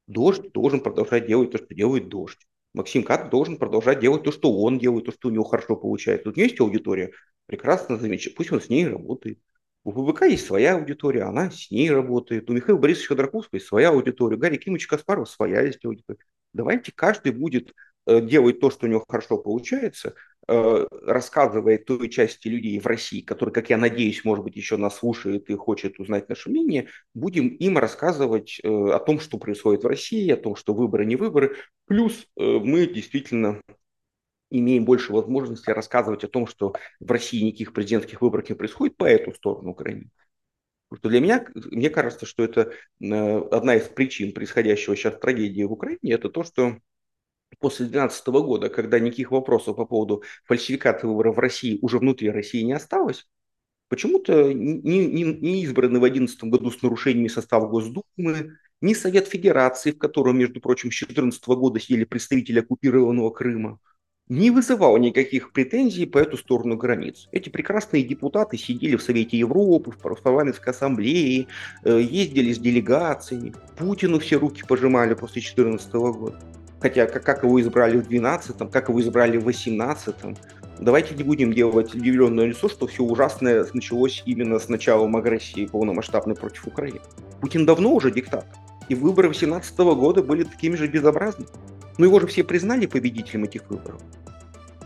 Дождь 0.09 0.51
должен 0.51 0.81
продолжать 0.81 1.29
делать 1.29 1.53
то, 1.53 1.59
что 1.59 1.73
делает 1.73 2.09
дождь. 2.09 2.41
Максим 2.73 3.05
Кат 3.05 3.31
должен 3.31 3.59
продолжать 3.59 4.01
делать 4.01 4.25
то, 4.25 4.33
что 4.33 4.53
он 4.53 4.81
делает, 4.81 5.05
то, 5.05 5.13
что 5.13 5.29
у 5.29 5.31
него 5.31 5.45
хорошо 5.45 5.77
получается. 5.77 6.25
Тут 6.25 6.37
есть 6.37 6.59
аудитория, 6.59 7.13
прекрасно, 7.47 7.97
замечательно, 7.97 8.39
пусть 8.39 8.51
он 8.51 8.61
с 8.61 8.69
ней 8.69 8.89
работает. 8.89 9.39
У 9.85 9.93
ПБК 9.93 10.27
есть 10.27 10.47
своя 10.47 10.75
аудитория, 10.75 11.25
она 11.25 11.51
с 11.51 11.71
ней 11.71 11.91
работает. 11.91 12.49
У 12.51 12.55
Михаила 12.55 12.79
Борисовича 12.79 13.09
Ходорковского 13.09 13.57
есть 13.57 13.67
своя 13.67 13.91
аудитория. 13.91 14.37
У 14.37 14.41
Гарри 14.41 14.57
Кимовича 14.57 14.89
Каспарова 14.89 15.27
своя 15.27 15.61
есть 15.61 15.85
аудитория. 15.85 16.21
Давайте 16.53 16.93
каждый 16.93 17.33
будет 17.33 17.75
э, 18.07 18.21
делать 18.21 18.61
то, 18.61 18.71
что 18.71 18.87
у 18.87 18.89
него 18.89 19.05
хорошо 19.07 19.39
получается, 19.39 20.15
Э, 20.47 20.87
рассказывает 21.07 21.87
той 21.87 22.11
части 22.11 22.49
людей 22.49 22.79
в 22.79 22.87
России, 22.87 23.23
которые, 23.23 23.55
как 23.55 23.71
я 23.71 23.79
надеюсь, 23.79 24.25
может 24.25 24.45
быть, 24.45 24.57
еще 24.57 24.77
нас 24.77 24.99
слушает 24.99 25.49
и 25.49 25.55
хочет 25.55 25.99
узнать 25.99 26.29
наше 26.29 26.51
мнение, 26.51 26.89
будем 27.15 27.49
им 27.49 27.79
рассказывать 27.79 28.61
э, 28.63 28.69
о 28.69 28.99
том, 28.99 29.21
что 29.21 29.39
происходит 29.39 29.85
в 29.85 29.87
России, 29.87 30.31
о 30.31 30.37
том, 30.37 30.55
что 30.55 30.75
выборы 30.75 31.07
не 31.07 31.17
выборы. 31.17 31.57
Плюс 31.87 32.27
мы 32.37 32.87
действительно 32.87 33.63
имеем 34.59 34.85
больше 34.85 35.13
возможности 35.13 35.71
рассказывать 35.71 36.25
о 36.25 36.29
том, 36.29 36.47
что 36.47 36.75
в 37.01 37.11
России 37.11 37.43
никаких 37.43 37.73
президентских 37.73 38.21
выборов 38.23 38.49
не 38.49 38.55
происходит 38.55 38.97
по 38.97 39.05
эту 39.05 39.33
сторону. 39.35 39.75
Потому 39.75 40.99
что 40.99 41.09
для 41.09 41.21
меня, 41.21 41.47
мне 41.55 41.91
кажется, 41.91 42.27
что 42.27 42.45
это 42.45 42.73
одна 43.01 43.77
из 43.77 43.85
причин 43.85 44.33
происходящего 44.33 44.97
сейчас 44.97 45.19
трагедии 45.19 45.63
в 45.63 45.73
Украине, 45.73 45.99
это 46.03 46.29
то, 46.29 46.45
что 46.45 46.79
после 47.59 47.87
2012 47.87 48.27
года, 48.29 48.69
когда 48.69 48.99
никаких 48.99 49.31
вопросов 49.31 49.77
по 49.77 49.87
поводу 49.87 50.23
фальсификации 50.45 51.07
выборов 51.07 51.37
в 51.37 51.41
России 51.41 51.79
уже 51.83 51.99
внутри 51.99 52.31
России 52.31 52.63
не 52.63 52.73
осталось, 52.73 53.27
почему-то 53.89 54.53
не, 54.53 55.07
не, 55.07 55.23
не 55.25 55.63
избраны 55.63 55.99
в 55.99 56.03
2011 56.03 56.45
году 56.45 56.71
с 56.71 56.83
нарушениями 56.83 57.29
состава 57.29 57.69
Госдумы, 57.69 58.57
ни 58.81 58.93
Совет 58.93 59.29
Федерации, 59.29 59.93
в 59.93 59.99
котором, 59.99 60.39
между 60.39 60.61
прочим, 60.61 60.91
с 60.91 60.99
2014 60.99 61.47
года 61.49 61.81
сидели 61.81 62.05
представители 62.05 62.61
оккупированного 62.61 63.31
Крыма, 63.31 63.79
не 64.29 64.51
вызывал 64.51 64.97
никаких 64.97 65.53
претензий 65.53 66.07
по 66.07 66.19
эту 66.19 66.37
сторону 66.37 66.77
границ. 66.77 67.29
Эти 67.31 67.51
прекрасные 67.51 68.03
депутаты 68.03 68.57
сидели 68.57 68.97
в 68.97 69.03
Совете 69.03 69.37
Европы, 69.39 69.91
в 69.91 69.99
парламентской 69.99 70.71
ассамблее, 70.71 71.47
э, 71.85 72.01
ездили 72.01 72.53
с 72.53 72.59
делегациями. 72.59 73.55
Путину 73.77 74.19
все 74.19 74.37
руки 74.37 74.63
пожимали 74.67 75.15
после 75.15 75.43
2014 75.43 75.93
года 75.93 76.41
хотя 76.85 77.07
как, 77.07 77.43
его 77.43 77.59
избрали 77.63 77.97
в 77.97 78.07
12-м, 78.07 78.69
как 78.69 78.91
его 78.91 79.01
избрали 79.01 79.39
в 79.39 79.49
18-м. 79.49 80.37
Давайте 80.79 81.15
не 81.15 81.23
будем 81.23 81.55
делать 81.55 81.95
удивленное 81.95 82.45
лицо, 82.45 82.69
что 82.69 82.87
все 82.87 83.03
ужасное 83.03 83.65
началось 83.73 84.23
именно 84.27 84.59
с 84.59 84.69
началом 84.69 85.17
агрессии 85.17 85.65
полномасштабной 85.65 86.35
против 86.35 86.67
Украины. 86.67 87.01
Путин 87.41 87.65
давно 87.65 87.95
уже 87.95 88.11
диктатор. 88.11 88.51
И 88.91 88.95
выборы 88.95 89.29
18 89.29 89.79
года 89.79 90.23
были 90.23 90.43
такими 90.45 90.77
же 90.77 90.87
безобразными. 90.87 91.49
Но 91.99 92.07
его 92.07 92.21
же 92.21 92.27
все 92.27 92.45
признали 92.45 92.87
победителем 92.87 93.45
этих 93.45 93.69
выборов. 93.71 94.01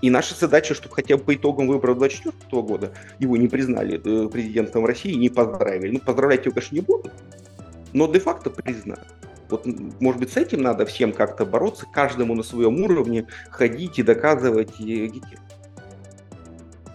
И 0.01 0.11
наша 0.11 0.35
задача, 0.35 0.75
чтобы 0.75 0.94
хотя 0.94 1.16
бы 1.16 1.25
по 1.25 1.35
итогам 1.35 1.66
выборов 1.66 1.99
24 1.99 2.62
года 2.62 2.92
его 3.18 3.37
не 3.37 3.49
признали 3.49 3.97
э, 3.99 4.29
президентом 4.29 4.87
России, 4.87 5.14
не 5.14 5.29
поздравили. 5.29 5.92
Ну, 5.92 5.99
поздравлять 5.99 6.44
его, 6.44 6.55
конечно, 6.55 6.75
не 6.75 6.83
буду, 6.83 7.11
но 7.92 8.07
де-факто 8.07 8.51
признали. 8.51 9.01
Вот, 9.51 9.66
может 10.01 10.21
быть, 10.21 10.33
с 10.33 10.37
этим 10.37 10.62
надо 10.62 10.85
всем 10.85 11.12
как-то 11.12 11.47
бороться, 11.47 11.87
каждому 11.90 12.35
на 12.35 12.42
своем 12.42 12.81
уровне 12.83 13.27
ходить 13.51 13.99
и 13.99 14.03
доказывать 14.03 14.79
и 14.79 15.11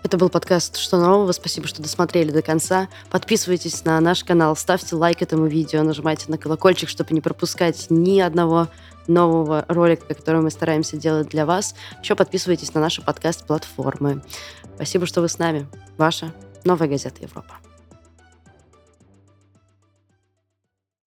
Это 0.04 0.18
был 0.18 0.30
подкаст 0.30 0.78
«Что 0.78 1.00
нового?». 1.00 1.32
Спасибо, 1.32 1.66
что 1.66 1.82
досмотрели 1.82 2.30
до 2.30 2.44
конца. 2.44 2.90
Подписывайтесь 3.10 3.84
на 3.86 4.00
наш 4.00 4.24
канал, 4.24 4.56
ставьте 4.56 4.96
лайк 4.96 5.24
этому 5.24 5.48
видео, 5.48 5.82
нажимайте 5.82 6.26
на 6.28 6.38
колокольчик, 6.38 6.90
чтобы 6.90 7.14
не 7.16 7.22
пропускать 7.22 7.88
ни 7.90 8.20
одного 8.20 8.68
нового 9.08 9.66
ролика, 9.68 10.14
который 10.14 10.42
мы 10.42 10.50
стараемся 10.50 10.98
делать 10.98 11.30
для 11.30 11.46
вас. 11.46 11.76
Еще 12.02 12.16
подписывайтесь 12.16 12.74
на 12.74 12.82
наши 12.82 13.02
подкаст-платформы. 13.02 14.22
Спасибо, 14.76 15.06
что 15.06 15.22
вы 15.22 15.30
с 15.30 15.38
нами. 15.40 15.68
Ваша 15.98 16.34
Новая 16.64 16.88
газета 16.88 17.22
Европа. 17.22 17.56